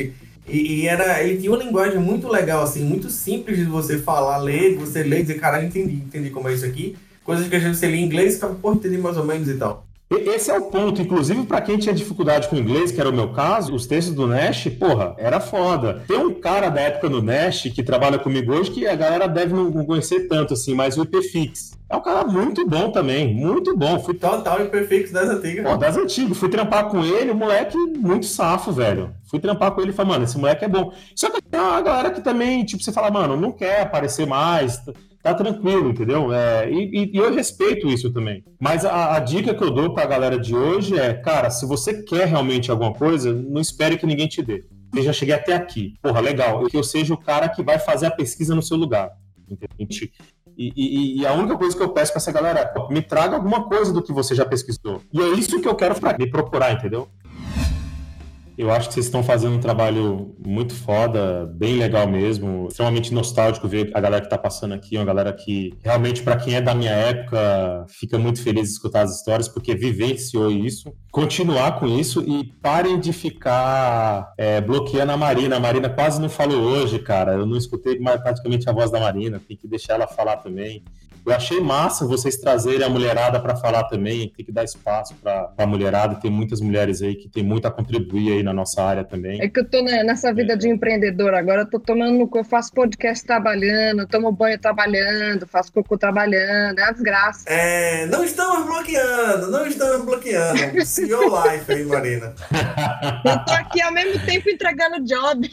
[0.48, 4.38] E, e, era, ele tinha uma linguagem muito legal, assim, muito simples de você falar,
[4.38, 6.96] ler, você ler e dizer, caralho, entendi, entendi como é isso aqui.
[7.22, 9.54] Coisas que a gente lia em inglês e ficava, pô, entendi mais ou menos e
[9.54, 9.86] tal.
[10.10, 13.28] Esse é o ponto, inclusive para quem tinha dificuldade com inglês, que era o meu
[13.32, 16.02] caso, os textos do Nash, porra, era foda.
[16.08, 19.54] Tem um cara da época no Nash que trabalha comigo hoje que a galera deve
[19.54, 21.78] não conhecer tanto assim, mas o IPFix.
[21.88, 24.00] É um cara muito bom também, muito bom.
[24.00, 25.64] Fui total IPFix das antigas.
[25.64, 26.36] Pô, das antigas.
[26.36, 29.14] Fui trampar com ele, o moleque muito safo, velho.
[29.30, 30.92] Fui trampar com ele e falei, mano, esse moleque é bom.
[31.14, 34.82] Só que tem uma galera que também, tipo, você fala, mano, não quer aparecer mais
[35.22, 36.32] tá tranquilo, entendeu?
[36.32, 38.44] É, e, e, eu respeito isso também.
[38.58, 41.66] Mas a, a dica que eu dou para a galera de hoje é, cara, se
[41.66, 44.64] você quer realmente alguma coisa, não espere que ninguém te dê.
[44.94, 45.94] Eu já cheguei até aqui.
[46.02, 46.66] Porra, legal.
[46.66, 49.10] Que eu seja o cara que vai fazer a pesquisa no seu lugar.
[49.48, 50.12] Entende?
[50.56, 53.36] E, e, e, a única coisa que eu peço para essa galera é me traga
[53.36, 55.00] alguma coisa do que você já pesquisou.
[55.12, 57.08] E é isso que eu quero pra me procurar, entendeu?
[58.60, 63.66] Eu acho que vocês estão fazendo um trabalho muito foda, bem legal mesmo, extremamente nostálgico
[63.66, 66.74] ver a galera que está passando aqui, uma galera que realmente, para quem é da
[66.74, 70.92] minha época, fica muito feliz de escutar as histórias, porque vivenciou isso.
[71.10, 75.56] Continuar com isso e parem de ficar é, bloqueando a Marina.
[75.56, 77.32] A Marina quase não falou hoje, cara.
[77.32, 80.84] Eu não escutei mais praticamente a voz da Marina, tem que deixar ela falar também.
[81.24, 85.52] Eu achei massa vocês trazerem a mulherada para falar também, tem que dar espaço para
[85.56, 89.04] a mulherada, tem muitas mulheres aí que tem muito a contribuir aí na nossa área
[89.04, 89.40] também.
[89.40, 90.56] É que eu tô nessa vida é.
[90.56, 95.72] de empreendedor agora, eu tô tomando no eu faço podcast trabalhando, tomo banho trabalhando, faço
[95.72, 97.44] cocô trabalhando, é uma desgraça.
[97.46, 100.84] É, não estamos bloqueando, não estamos bloqueando.
[100.86, 102.34] CEO Life aí, Marina.
[103.24, 105.50] eu tô aqui ao mesmo tempo entregando job.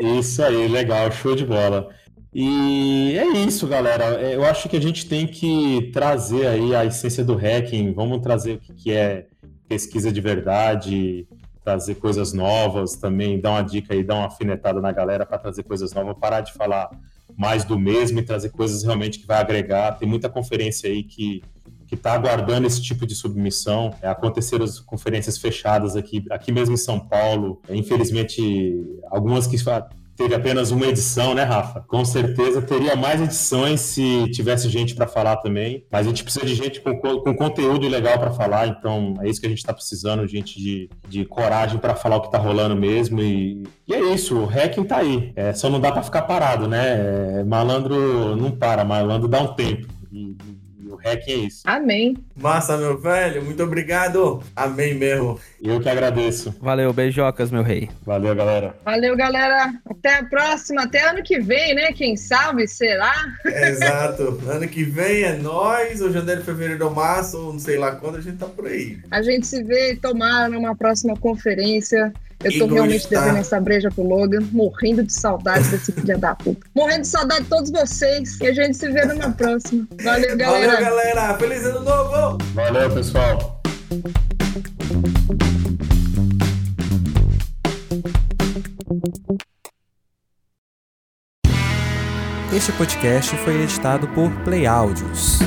[0.00, 1.88] Isso aí, legal, show de bola.
[2.34, 4.04] E é isso, galera.
[4.20, 7.92] É, eu acho que a gente tem que trazer aí a essência do hacking.
[7.92, 9.26] Vamos trazer o que é
[9.68, 11.26] pesquisa de verdade,
[11.62, 15.62] trazer coisas novas também, dar uma dica aí, dar uma afinetada na galera para trazer
[15.62, 16.90] coisas novas, parar de falar
[17.36, 19.92] mais do mesmo e trazer coisas realmente que vai agregar.
[19.92, 21.42] Tem muita conferência aí que
[21.92, 23.94] que está aguardando esse tipo de submissão.
[24.00, 27.60] É, aconteceram as conferências fechadas aqui, aqui mesmo em São Paulo.
[27.68, 29.56] É, infelizmente, algumas que
[30.16, 31.80] teve apenas uma edição, né, Rafa?
[31.80, 35.84] Com certeza teria mais edições se tivesse gente para falar também.
[35.90, 39.40] Mas a gente precisa de gente com, com conteúdo legal para falar, então é isso
[39.40, 42.76] que a gente está precisando, gente de, de coragem para falar o que está rolando
[42.76, 43.20] mesmo.
[43.20, 45.32] E, e, é isso, o hacking tá aí.
[45.36, 47.38] É, só não dá para ficar parado, né?
[47.40, 49.86] É, malandro não para, malandro dá um tempo.
[50.12, 50.36] E,
[51.04, 51.62] hacking é isso.
[51.64, 52.16] Amém.
[52.36, 53.44] Massa, meu velho.
[53.44, 54.42] Muito obrigado.
[54.54, 55.38] Amém mesmo.
[55.60, 56.54] Eu que agradeço.
[56.60, 57.88] Valeu, beijocas, meu rei.
[58.04, 58.76] Valeu, galera.
[58.84, 59.72] Valeu, galera.
[59.88, 60.82] Até a próxima.
[60.82, 61.92] Até ano que vem, né?
[61.92, 62.66] Quem sabe?
[62.66, 63.12] Será?
[63.44, 64.40] Exato.
[64.48, 68.16] ano que vem é nós, ou janeiro, fevereiro ou março, ou não sei lá quando,
[68.16, 68.98] a gente tá por aí.
[69.10, 72.12] A gente se vê tomar numa próxima conferência.
[72.44, 76.66] Eu tô realmente devendo essa breja pro Logan, morrendo de saudade desse filho da puta.
[76.74, 78.40] Morrendo de saudade de todos vocês.
[78.40, 79.86] E a gente se vê numa próxima.
[80.02, 80.72] Valeu, galera.
[80.72, 81.38] Valeu, galera.
[81.38, 82.38] Feliz ano novo!
[82.54, 83.62] Valeu, pessoal.
[92.54, 95.38] Este podcast foi editado por Play Áudios.